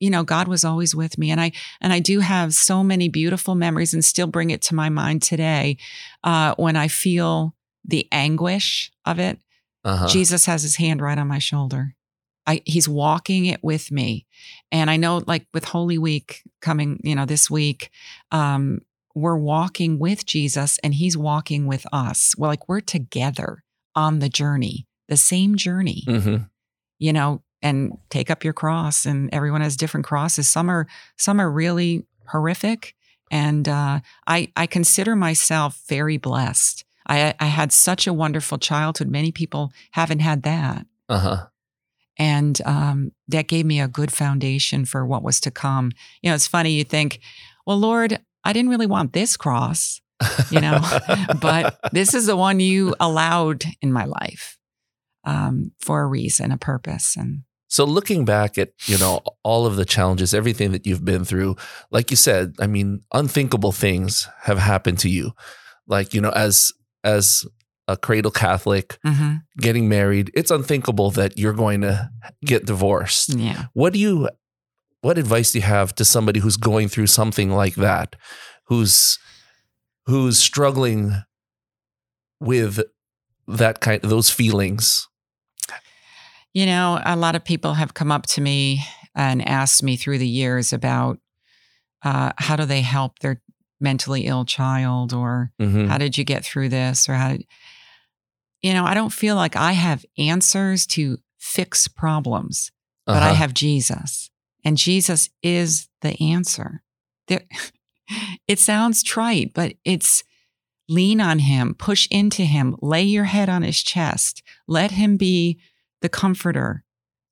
[0.03, 1.51] you know, God was always with me, and I
[1.81, 5.21] and I do have so many beautiful memories, and still bring it to my mind
[5.21, 5.77] today
[6.23, 9.39] uh, when I feel the anguish of it.
[9.85, 10.07] uh-huh.
[10.07, 11.95] Jesus has His hand right on my shoulder.
[12.45, 14.25] I, he's walking it with me,
[14.71, 17.89] and I know, like with Holy Week coming, you know, this week,
[18.31, 18.81] um,
[19.15, 22.35] we're walking with Jesus, and He's walking with us.
[22.37, 23.63] Well, like we're together
[23.95, 26.49] on the journey, the same journey Mhm.
[26.99, 29.05] you know, and take up your cross.
[29.05, 30.47] And everyone has different crosses.
[30.47, 30.85] Some are
[31.17, 32.93] some are really horrific,
[33.31, 36.85] and uh, I I consider myself very blessed.
[37.07, 39.09] I I had such a wonderful childhood.
[39.09, 41.47] Many people haven't had that, Uh-huh.
[42.17, 45.91] and um, that gave me a good foundation for what was to come.
[46.21, 46.73] You know, it's funny.
[46.73, 47.19] You think,
[47.65, 50.01] well, Lord, I didn't really want this cross,
[50.51, 50.79] you know,
[51.41, 54.57] but this is the one you allowed in my life
[55.25, 57.43] um, for a reason, a purpose, and
[57.73, 61.55] So looking back at, you know, all of the challenges, everything that you've been through,
[61.89, 65.31] like you said, I mean, unthinkable things have happened to you.
[65.87, 66.71] Like, you know, as
[67.03, 67.47] as
[67.87, 72.11] a cradle Catholic, hmm getting married, it's unthinkable that you're going to
[72.45, 73.33] get divorced.
[73.33, 73.65] Yeah.
[73.73, 74.29] What do you
[75.01, 78.15] what advice do you have to somebody who's going through something like that?
[78.65, 79.17] Who's
[80.05, 81.23] who's struggling
[82.39, 82.81] with
[83.47, 85.07] that kind those feelings?
[86.53, 88.81] You know, a lot of people have come up to me
[89.15, 91.19] and asked me through the years about
[92.03, 93.41] uh, how do they help their
[93.79, 95.87] mentally ill child or Mhm.
[95.87, 97.45] how did you get through this or how did,
[98.61, 102.71] you know, I don't feel like I have answers to fix problems,
[103.05, 103.35] but I Uh-huh.
[103.35, 104.29] have Jesus.
[104.63, 106.83] And Jesus is the answer.
[107.27, 107.43] There,
[108.47, 110.23] it sounds trite, but it's
[110.89, 115.59] lean on him, push into him, lay your head on his chest, let him be
[116.03, 116.83] the comforter,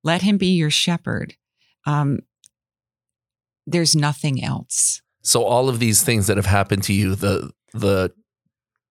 [0.03, 1.35] let him be your shepherd.
[1.85, 2.21] Um,
[3.67, 5.03] there's nothing else.
[5.21, 8.11] So all of these things that have happened to you, the the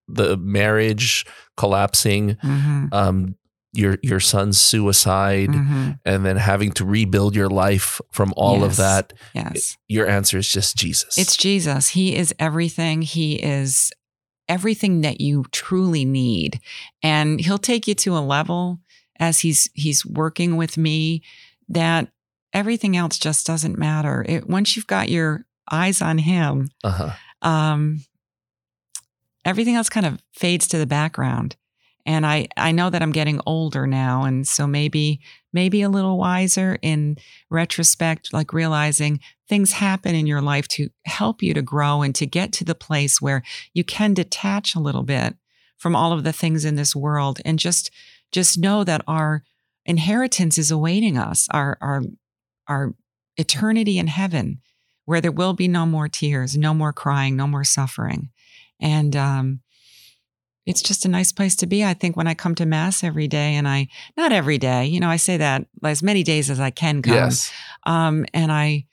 [0.06, 1.26] the marriage
[1.56, 3.36] collapsing, Mhm, um,
[3.72, 5.98] your your son's suicide, mhm.
[6.04, 9.12] and then having to rebuild your life from all of that.
[9.34, 9.76] Yes.
[9.88, 11.18] Your answer is just Jesus.
[11.18, 11.88] It's Jesus.
[11.88, 13.02] He is everything.
[13.02, 13.92] He is
[14.48, 16.60] everything that you truly need.
[17.02, 18.80] And he'll take you to a level
[19.20, 21.22] as he's he's working with me
[21.68, 22.08] that
[22.52, 24.24] everything else just doesn't matter.
[24.28, 27.10] It, once you've got your eyes on him, uh-huh.
[27.42, 28.00] um,
[29.44, 31.54] everything else kind of fades to the background.
[32.06, 34.24] And I, I know that I'm getting older now.
[34.24, 35.20] And so maybe,
[35.52, 37.18] maybe a little wiser in
[37.50, 42.26] retrospect, like realizing things happen in your life to help you to grow and to
[42.26, 43.42] get to the place where
[43.74, 45.36] you can detach a little bit
[45.76, 47.90] from all of the things in this world and just,
[48.32, 49.42] just know that our
[49.84, 52.02] inheritance is awaiting us, our, our,
[52.68, 52.94] our
[53.36, 54.60] eternity in heaven
[55.04, 58.30] where there will be no more tears, no more crying, no more suffering.
[58.78, 59.60] And um,
[60.66, 61.84] it's just a nice place to be.
[61.84, 65.00] I think when I come to Mass every day, and I, not every day, you
[65.00, 67.14] know, I say that as many days as I can come.
[67.14, 67.50] Yes.
[67.84, 68.86] Um, and I,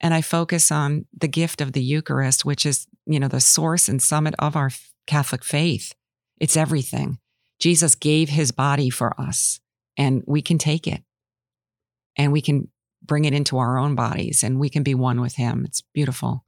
[0.00, 3.88] and I focus on the gift of the Eucharist, which is, you know, the source
[3.88, 4.70] and summit of our
[5.08, 5.92] Catholic faith.
[6.38, 7.18] It's everything.
[7.64, 9.58] Jesus gave his body for us,
[9.96, 11.02] and we can take it
[12.14, 12.68] and we can
[13.02, 15.64] bring it into our own bodies and we can be one with him.
[15.64, 16.44] It's beautiful.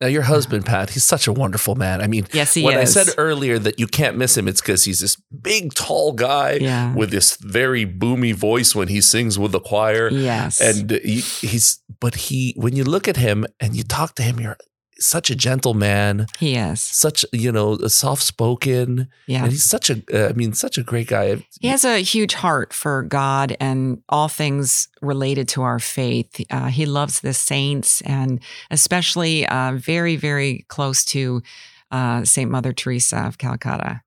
[0.00, 2.00] Now your husband, Pat, he's such a wonderful man.
[2.00, 2.96] I mean, Yes, he when is.
[2.96, 6.58] I said earlier that you can't miss him, it's because he's this big, tall guy
[6.60, 6.92] yeah.
[6.92, 10.10] with this very boomy voice when he sings with the choir.
[10.10, 10.60] Yes.
[10.60, 14.40] And he, he's, but he, when you look at him and you talk to him,
[14.40, 14.58] you're
[14.98, 16.80] such a gentle man, he is.
[16.80, 19.08] such, you know, soft spoken.
[19.26, 19.44] Yeah.
[19.44, 21.44] And he's such a, uh, I mean, such a great guy.
[21.60, 26.40] He has a huge heart for God and all things related to our faith.
[26.50, 28.40] Uh, he loves the saints and
[28.70, 31.42] especially uh, very, very close to
[31.90, 32.50] uh, St.
[32.50, 34.02] Mother Teresa of Calcutta.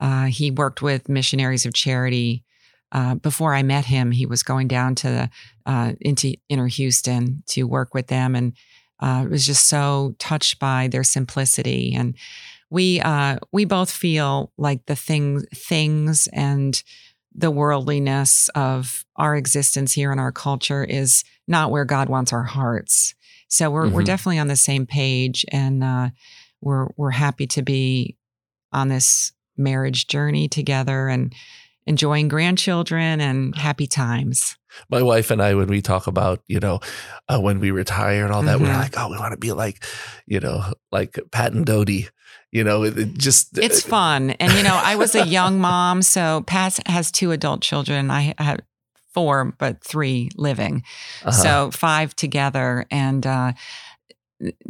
[0.00, 2.44] Uh, he worked with missionaries of charity.
[2.90, 5.30] Uh, before I met him, he was going down to the,
[5.64, 8.52] uh, into inner Houston to work with them, and
[9.02, 11.92] uh, was just so touched by their simplicity.
[11.94, 12.14] And
[12.70, 16.82] we uh, we both feel like the thing things and
[17.34, 22.44] the worldliness of our existence here in our culture is not where God wants our
[22.44, 23.14] hearts.
[23.48, 24.06] So we're we're Mhm.
[24.06, 26.10] definitely on the same page, and uh,
[26.62, 28.16] we're we're happy to be
[28.72, 31.34] on this marriage journey together and
[31.86, 34.56] enjoying grandchildren and happy times.
[34.88, 36.80] my wife and I, when we talk about, you know,
[37.28, 38.78] uh, when we retire and all that, we're Mhm.
[38.78, 39.84] like, oh, we want to be like,
[40.26, 42.08] you know, like Pat and Dodie.
[42.50, 44.30] You know, it, it just It's fun.
[44.30, 46.00] And, you know, I was a young mom.
[46.02, 48.10] So Pat has two adult children.
[48.10, 48.60] I have
[49.12, 50.82] four, but three living.
[51.22, 51.30] uh-huh.
[51.32, 52.86] So five together.
[52.90, 53.52] And uh,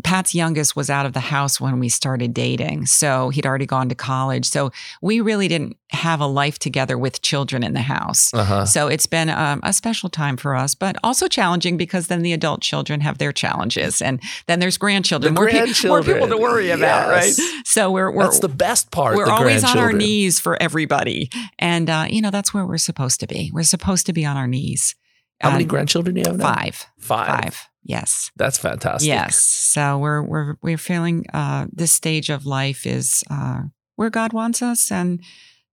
[0.05, 2.87] Pat's youngest was out of the house when we started dating.
[2.87, 4.45] So he'd already gone to college.
[4.47, 4.70] So
[5.01, 8.33] we really didn't have a life together with children in the house.
[8.35, 8.66] uh-huh.
[8.66, 12.33] So it's been um, a special time for us, but also challenging because then the
[12.33, 16.37] adult children have their challenges, and then there's grandchildren, The more, pe- more people to
[16.37, 17.39] worry about, Yes.
[17.39, 17.62] right?
[17.66, 19.16] So we're we're That's the best part.
[19.16, 23.20] we're always on our knees for everybody, and uh, you know that's where we're supposed
[23.20, 23.51] to be.
[23.53, 24.95] We're supposed to be on our knees.
[25.43, 26.55] How many Uh, grandchildren do you have now?
[26.55, 27.26] Five, Five.
[27.45, 27.68] five.
[27.84, 29.09] Yes, That's fantastic.
[29.09, 29.36] yes.
[29.36, 33.62] So we're we're we're feeling uh, this stage of life is uh,
[33.97, 35.20] where God wants us, and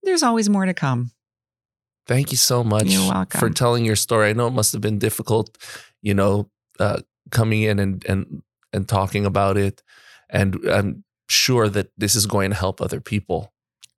[0.03, 1.11] there's always more to come.
[2.07, 2.91] Thank you so much
[3.37, 4.29] for telling your story.
[4.29, 5.55] I know it must have been difficult,
[6.01, 6.49] you know,
[6.79, 8.41] uh, coming in and and
[8.73, 9.83] and talking about it,
[10.31, 13.53] and I'm sure that this is going to help other people.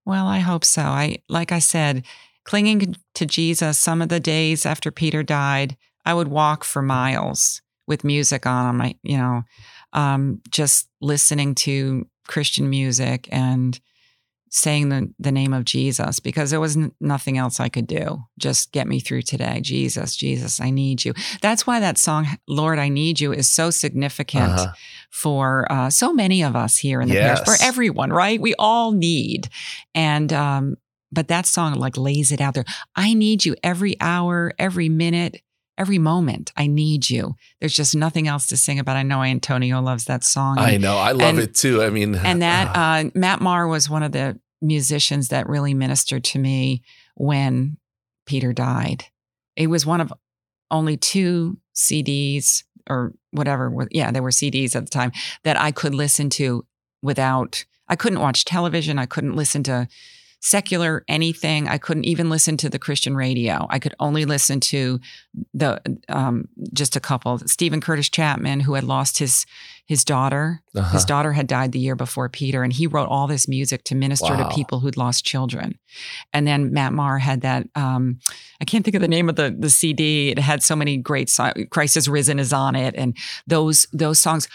[0.06, 0.82] Well, I hope so.
[0.82, 2.04] I like I said,
[2.44, 3.78] clinging to Jesus.
[3.78, 8.66] Some of the days after Peter died, I would walk for miles with music on.
[8.66, 9.44] on my, you know,
[9.94, 13.80] um, just listening to Christian music and
[14.54, 18.24] saying the, the name of Jesus because there was n- nothing else I could do.
[18.38, 19.62] Just get me through today.
[19.62, 21.14] Jesus, Jesus, I need you.
[21.42, 24.72] That's why that song, Lord, I Need You, is so significant Uh-huh.
[25.10, 27.40] for uh, so many of us here in the Yes.
[27.42, 28.42] parish, for everyone, right?
[28.42, 29.48] We all need.
[29.96, 30.76] And, um,
[31.12, 32.66] but that song like lays it out there.
[32.96, 35.42] I need you every hour, every minute,
[35.78, 36.52] every moment.
[36.56, 37.36] I need you.
[37.60, 38.98] There's just nothing else to sing about.
[38.98, 40.58] I know Antonio loves that song.
[40.58, 40.98] I know.
[40.98, 41.82] I love and- it too.
[41.82, 46.24] I mean, and that uh, Matt Maher was one of the musicians that really ministered
[46.24, 46.84] to me
[47.16, 47.78] when
[48.26, 49.06] Peter died.
[49.56, 50.14] It was one of
[50.70, 53.88] only two CDs or whatever.
[53.92, 55.12] Yeah, there were CDs at the time
[55.44, 56.66] that I could listen to
[57.02, 57.66] without.
[57.88, 58.98] I couldn't watch television.
[58.98, 59.88] I couldn't listen to
[60.44, 61.68] secular anything.
[61.68, 63.68] I couldn't even listen to the Christian radio.
[63.70, 65.00] I could only listen to
[65.54, 65.80] the
[66.10, 67.38] um, just a couple.
[67.46, 69.46] Steven Curtis Chapman, who had lost his
[69.86, 70.62] his daughter.
[70.76, 70.94] uh-huh.
[70.94, 73.96] His daughter had died the year before Peter, and he wrote all this music to
[73.96, 74.48] minister Wow.
[74.50, 75.78] to people who'd lost children.
[76.34, 77.68] And then Matt Maher had that.
[77.76, 78.20] Um,
[78.62, 80.30] I can't think of the name of the the CD.
[80.30, 81.54] It had so many great songs.
[81.70, 83.16] "Christ is Risen" is on it, and
[83.48, 84.48] those those songs.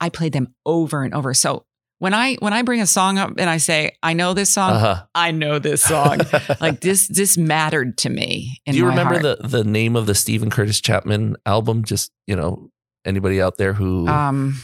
[0.00, 1.32] I played them over and over.
[1.32, 1.64] So
[1.98, 4.72] when I when I bring a song up and I say I know this song,
[4.72, 5.04] uh-huh.
[5.14, 6.20] I know this song.
[6.60, 8.60] like this this mattered to me.
[8.66, 9.40] In Do you remember heart.
[9.40, 11.84] the the name of the Steven Curtis Chapman album?
[11.84, 12.70] Just you know,
[13.04, 14.60] anybody out there who Um,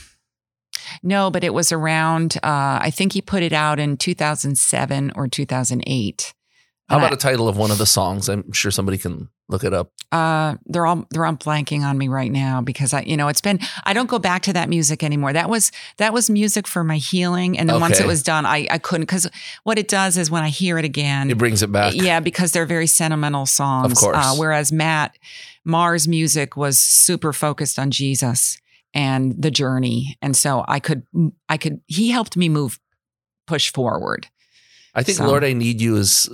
[1.03, 2.37] no, but it was around.
[2.43, 6.35] Uh, I think he put it out in 2007 or 2008.
[6.89, 8.29] How about a title of one of the songs?
[8.29, 9.93] I'm sure somebody can look it up.
[10.11, 13.41] Uh, they're all they're all blanking on me right now because I, you know, it's
[13.41, 13.61] been.
[13.85, 15.33] I don't go back to that music anymore.
[15.33, 18.67] That was that was music for my healing, and then once it was done, I
[18.71, 19.27] I couldn't because
[19.65, 21.95] what it does is when I hear it again, It brings it back.
[21.95, 23.91] Yeah, because they're very sentimental songs.
[23.93, 24.17] Of course.
[24.19, 25.17] Uh, whereas Matt
[25.65, 28.59] Maher's music was super focused on Jesus
[28.93, 31.07] and the journey, and so I could,
[31.49, 31.81] I could.
[31.87, 32.79] He helped me move,
[33.47, 34.27] push forward.
[34.95, 36.29] I think So- Lord, I Need You is,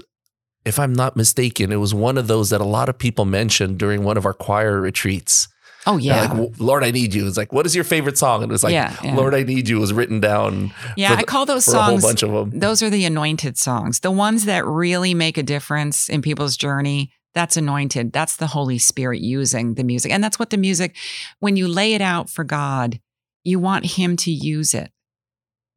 [0.69, 3.79] if I'm not mistaken, it was one of those that a lot of people mentioned
[3.79, 5.49] during one of our choir retreats.
[5.87, 7.27] Oh yeah, Like, Lord, I Need You.
[7.27, 8.43] It's like, what is your favorite song?
[8.43, 9.15] And it was like, yeah, yeah.
[9.15, 11.15] Lord, I Need You was written down yeah.
[11.15, 11.77] I call those songs.
[11.77, 12.59] a whole bunch of them.
[12.59, 17.13] Those are the anointed songs, the ones that really make a difference in people's journey.
[17.33, 18.13] That's anointed.
[18.13, 20.97] That's the Holy Spirit using the music, and that's what the music.
[21.39, 23.01] When you lay it out for God,
[23.45, 24.93] you want Him to use it.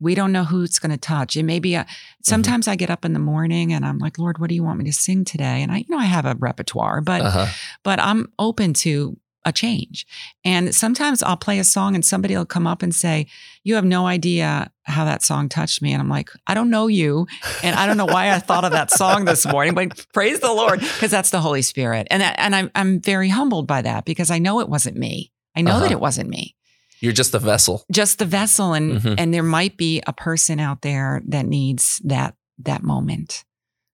[0.02, 1.38] We don't know who it's going to touch.
[1.38, 1.86] It may be a.
[2.24, 4.80] Sometimes I get up in the morning and I'm like, Lord, what do you want
[4.80, 5.62] me to sing today?
[5.64, 7.45] And I, you know, I have a repertoire, but Uh-huh.
[7.84, 10.06] but I'm open to a change.
[10.45, 13.26] And sometimes I'll play a song and somebody will come up and say,
[13.64, 15.93] You have no idea how that song touched me.
[15.93, 17.26] And I'm like, I don't know you.
[17.64, 20.52] And I don't know why I thought of that song this morning, but praise the
[20.54, 22.08] Lord, because that's the Holy Spirit.
[22.12, 25.32] And, that, and I'm, I'm very humbled by that because I know it wasn't me.
[25.56, 25.93] I know that Uh-huh.
[25.93, 26.56] it wasn't me,
[27.02, 27.84] You're just a vessel.
[27.91, 28.74] just the vessel.
[28.74, 29.16] And, Mhm.
[29.18, 33.43] and there might be a person out there that needs that, that moment.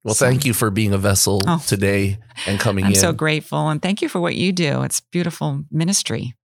[0.03, 1.61] Well, So- thank you for being a vessel Oh.
[1.65, 2.99] today and coming I'm in.
[2.99, 3.69] so grateful.
[3.69, 4.83] And thank you for what you do.
[4.83, 6.35] It's beautiful ministry.